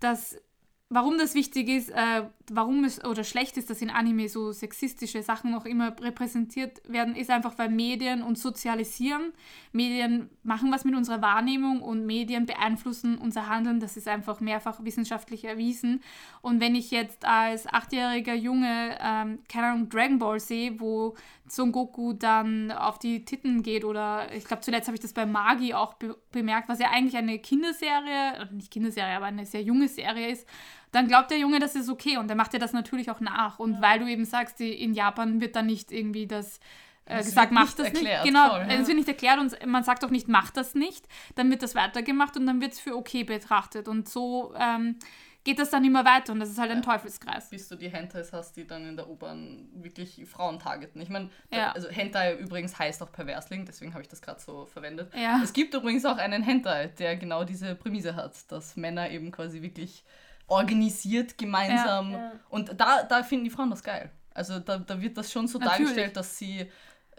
dass 0.00 0.40
warum 0.88 1.18
das 1.18 1.34
wichtig 1.34 1.68
ist, 1.68 1.90
äh, 1.90 2.22
warum 2.48 2.84
es 2.84 3.04
oder 3.04 3.24
schlecht 3.24 3.56
ist, 3.56 3.70
dass 3.70 3.82
in 3.82 3.90
Anime 3.90 4.28
so 4.28 4.52
sexistische 4.52 5.22
Sachen 5.22 5.50
noch 5.50 5.64
immer 5.64 5.96
repräsentiert 6.00 6.80
werden, 6.88 7.16
ist 7.16 7.30
einfach, 7.30 7.58
weil 7.58 7.70
Medien 7.70 8.22
uns 8.22 8.40
sozialisieren. 8.40 9.32
Medien 9.72 10.30
machen 10.44 10.70
was 10.70 10.84
mit 10.84 10.94
unserer 10.94 11.20
Wahrnehmung 11.22 11.82
und 11.82 12.06
Medien 12.06 12.46
beeinflussen 12.46 13.18
unser 13.18 13.48
Handeln. 13.48 13.80
Das 13.80 13.96
ist 13.96 14.06
einfach 14.06 14.40
mehrfach 14.40 14.84
wissenschaftlich 14.84 15.44
erwiesen. 15.44 16.02
Und 16.40 16.60
wenn 16.60 16.76
ich 16.76 16.92
jetzt 16.92 17.24
als 17.24 17.66
achtjähriger 17.66 18.34
Junge, 18.34 18.96
ähm, 19.00 19.40
keine 19.48 19.66
Ahnung, 19.68 19.88
Dragon 19.88 20.20
Ball 20.20 20.38
sehe, 20.38 20.78
wo 20.78 21.16
Son 21.48 21.72
Goku 21.72 22.12
dann 22.12 22.70
auf 22.70 22.98
die 22.98 23.24
Titten 23.24 23.62
geht 23.62 23.84
oder 23.84 24.32
ich 24.32 24.44
glaube 24.44 24.62
zuletzt 24.62 24.88
habe 24.88 24.96
ich 24.96 25.00
das 25.00 25.12
bei 25.12 25.26
Magi 25.26 25.74
auch 25.74 25.94
be 25.94 26.16
bemerkt, 26.32 26.68
was 26.68 26.80
ja 26.80 26.90
eigentlich 26.90 27.16
eine 27.16 27.38
Kinderserie, 27.38 28.48
nicht 28.52 28.70
Kinderserie, 28.70 29.16
aber 29.16 29.26
eine 29.26 29.46
sehr 29.46 29.62
junge 29.62 29.88
Serie 29.88 30.30
ist, 30.30 30.46
dann 30.92 31.08
glaubt 31.08 31.30
der 31.30 31.38
Junge, 31.38 31.58
das 31.58 31.74
ist 31.74 31.88
okay 31.88 32.16
und 32.16 32.28
dann 32.28 32.36
macht 32.36 32.54
er 32.54 32.60
das 32.60 32.72
natürlich 32.72 33.10
auch 33.10 33.20
nach. 33.20 33.58
Und 33.58 33.82
weil 33.82 33.98
du 33.98 34.06
eben 34.06 34.24
sagst, 34.24 34.58
die, 34.60 34.72
in 34.72 34.94
Japan 34.94 35.40
wird 35.40 35.56
dann 35.56 35.66
nicht 35.66 35.92
irgendwie 35.92 36.26
das 36.26 36.60
äh, 37.06 37.18
gesagt, 37.18 37.52
mach 37.52 37.72
das 37.72 37.86
erklärt, 37.86 38.24
nicht. 38.24 38.32
Genau, 38.34 38.50
voll, 38.50 38.66
ja. 38.68 38.80
es 38.80 38.86
wird 38.86 38.96
nicht 38.96 39.08
erklärt 39.08 39.38
und 39.38 39.66
man 39.66 39.84
sagt 39.84 40.04
auch 40.04 40.10
nicht, 40.10 40.28
mach 40.28 40.50
das 40.50 40.74
nicht. 40.74 41.06
Dann 41.34 41.50
wird 41.50 41.62
das 41.62 41.74
weitergemacht 41.74 42.36
und 42.36 42.46
dann 42.46 42.60
wird 42.60 42.72
es 42.72 42.80
für 42.80 42.96
okay 42.96 43.24
betrachtet. 43.24 43.88
Und 43.88 44.08
so 44.08 44.54
ähm, 44.58 44.96
geht 45.44 45.60
das 45.60 45.70
dann 45.70 45.84
immer 45.84 46.04
weiter 46.04 46.32
und 46.32 46.40
das 46.40 46.50
ist 46.50 46.58
halt 46.58 46.72
ein 46.72 46.82
Teufelskreis. 46.82 47.50
bis 47.50 47.68
du 47.68 47.76
die 47.76 47.88
Hentais 47.88 48.32
hast, 48.32 48.56
die 48.56 48.66
dann 48.66 48.84
in 48.88 48.96
der 48.96 49.08
U-Bahn 49.08 49.68
wirklich 49.74 50.26
Frauen 50.26 50.58
targeten. 50.58 51.00
Ich 51.00 51.08
meine, 51.08 51.30
Ja. 51.52 51.70
also 51.70 51.88
Hentai 51.88 52.34
übrigens 52.36 52.76
heißt 52.76 53.00
auch 53.04 53.12
Perversling, 53.12 53.64
deswegen 53.64 53.92
habe 53.92 54.02
ich 54.02 54.08
das 54.08 54.20
gerade 54.20 54.40
so 54.40 54.66
verwendet. 54.66 55.14
Ja. 55.14 55.40
Es 55.44 55.52
gibt 55.52 55.72
übrigens 55.74 56.04
auch 56.04 56.18
einen 56.18 56.42
Hentai, 56.42 56.88
der 56.98 57.16
genau 57.16 57.44
diese 57.44 57.76
Prämisse 57.76 58.16
hat, 58.16 58.50
dass 58.50 58.74
Männer 58.74 59.08
eben 59.10 59.30
quasi 59.30 59.62
wirklich 59.62 60.02
organisiert 60.46 61.36
gemeinsam. 61.38 62.12
Ja, 62.12 62.18
ja. 62.18 62.32
Und 62.48 62.80
da, 62.80 63.02
da 63.02 63.22
finden 63.22 63.44
die 63.44 63.50
Frauen 63.50 63.70
das 63.70 63.82
geil. 63.82 64.10
Also 64.32 64.58
da, 64.60 64.78
da 64.78 65.00
wird 65.00 65.16
das 65.16 65.32
schon 65.32 65.48
so 65.48 65.58
Natürlich. 65.58 65.78
dargestellt, 65.88 66.16
dass 66.16 66.36
sie, 66.38 66.70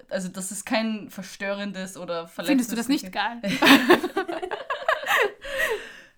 also 0.10 0.30
das 0.30 0.52
ist 0.52 0.66
kein 0.66 1.10
verstörendes 1.10 1.98
oder 1.98 2.28
verletzendes. 2.28 2.68
Findest 2.68 2.72
du 2.72 2.76
das 2.76 2.88
nicht 2.88 3.12
geil? 3.12 3.42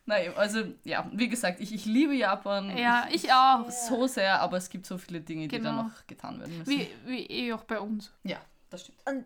Nein, 0.05 0.33
also 0.35 0.63
ja, 0.83 1.07
wie 1.13 1.29
gesagt, 1.29 1.59
ich, 1.61 1.71
ich 1.73 1.85
liebe 1.85 2.15
Japan. 2.15 2.75
Ja, 2.75 3.05
ich, 3.09 3.25
ich 3.25 3.31
auch. 3.31 3.69
so 3.69 4.07
sehr, 4.07 4.41
aber 4.41 4.57
es 4.57 4.69
gibt 4.69 4.87
so 4.87 4.97
viele 4.97 5.21
Dinge, 5.21 5.47
die 5.47 5.59
da 5.61 5.69
Genau. 5.69 5.83
noch 5.83 6.07
getan 6.07 6.39
werden 6.39 6.57
müssen. 6.57 6.71
Wie, 6.71 6.89
wie 7.05 7.25
eh 7.27 7.53
auch 7.53 7.63
bei 7.63 7.79
uns. 7.79 8.11
Ja, 8.23 8.39
das 8.71 8.81
stimmt. 8.81 9.25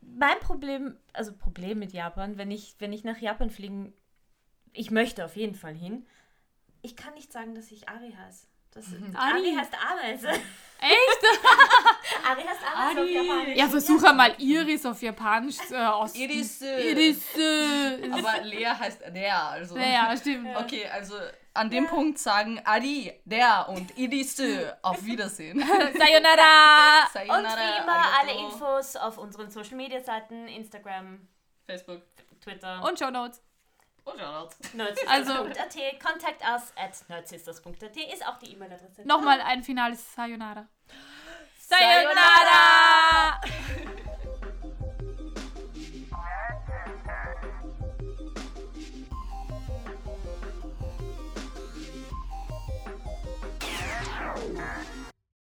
Mein 0.00 0.38
Problem, 0.40 0.96
also 1.12 1.32
Problem 1.32 1.80
mit 1.80 1.92
Japan, 1.92 2.38
wenn 2.38 2.50
ich, 2.52 2.76
wenn 2.78 2.92
ich 2.92 3.02
nach 3.02 3.18
Japan 3.18 3.50
fliegen, 3.50 3.92
ich 4.72 4.92
möchte 4.92 5.24
auf 5.24 5.34
jeden 5.36 5.56
Fall 5.56 5.74
hin. 5.74 6.06
Ich 6.82 6.96
kann 6.96 7.14
nicht 7.14 7.32
sagen, 7.32 7.54
dass 7.54 7.70
ich 7.70 7.88
Ari 7.88 8.12
heiße. 8.12 8.46
Das, 8.72 8.84
Ari. 9.14 9.32
Ari 9.32 9.54
heißt 9.56 9.72
Ameise. 9.74 10.28
Echt? 10.28 10.42
Ari 12.24 12.42
heißt 12.42 12.60
Ameise 12.64 13.00
auf 13.00 13.06
Ari. 13.06 13.14
Japanisch. 13.14 13.58
Ja, 13.58 13.68
versuch 13.68 14.02
einmal 14.04 14.34
Iris 14.38 14.86
auf 14.86 15.02
Japanisch 15.02 15.56
äh, 15.70 15.76
aus. 15.76 16.14
Iris. 16.14 16.62
Iris. 16.62 17.36
Äh, 17.36 18.10
Aber 18.12 18.42
Lea 18.44 18.66
heißt 18.66 19.02
der, 19.08 19.42
also. 19.42 19.76
ja, 19.76 20.16
stimmt. 20.16 20.56
Okay, 20.56 20.86
also 20.86 21.14
an 21.52 21.68
dem 21.68 21.86
Punkt 21.88 22.18
sagen 22.18 22.60
Adi, 22.64 23.12
der 23.24 23.68
und 23.68 23.98
Idisü. 23.98 24.66
Auf 24.82 25.04
Wiedersehen. 25.04 25.58
Sayonara! 25.98 27.04
Und 27.06 27.12
Sayonara, 27.12 27.56
wie 27.56 27.82
immer 27.82 28.18
alle. 28.20 28.46
Infos 28.46 28.94
auf 28.94 29.18
unseren 29.18 29.50
Social 29.50 29.76
Media 29.76 30.00
Seiten, 30.02 30.46
Instagram, 30.46 31.26
Facebook. 31.66 32.02
Twitter, 32.40 32.82
Und 32.82 32.98
Show 32.98 33.10
Notes. 33.10 33.42
Oh, 34.04 34.12
also, 35.08 35.32
.at, 35.46 36.00
contact 36.02 36.42
us 36.42 36.72
at 36.76 37.08
nerdsisters.at 37.08 37.96
ist 38.12 38.26
auch 38.26 38.38
die 38.38 38.52
E-Mail-Adresse. 38.52 39.06
Nochmal 39.06 39.40
ein 39.40 39.62
finales 39.62 40.14
Sayonara. 40.14 40.66
Sayonara! 41.58 43.40
Sayonara! 43.42 44.00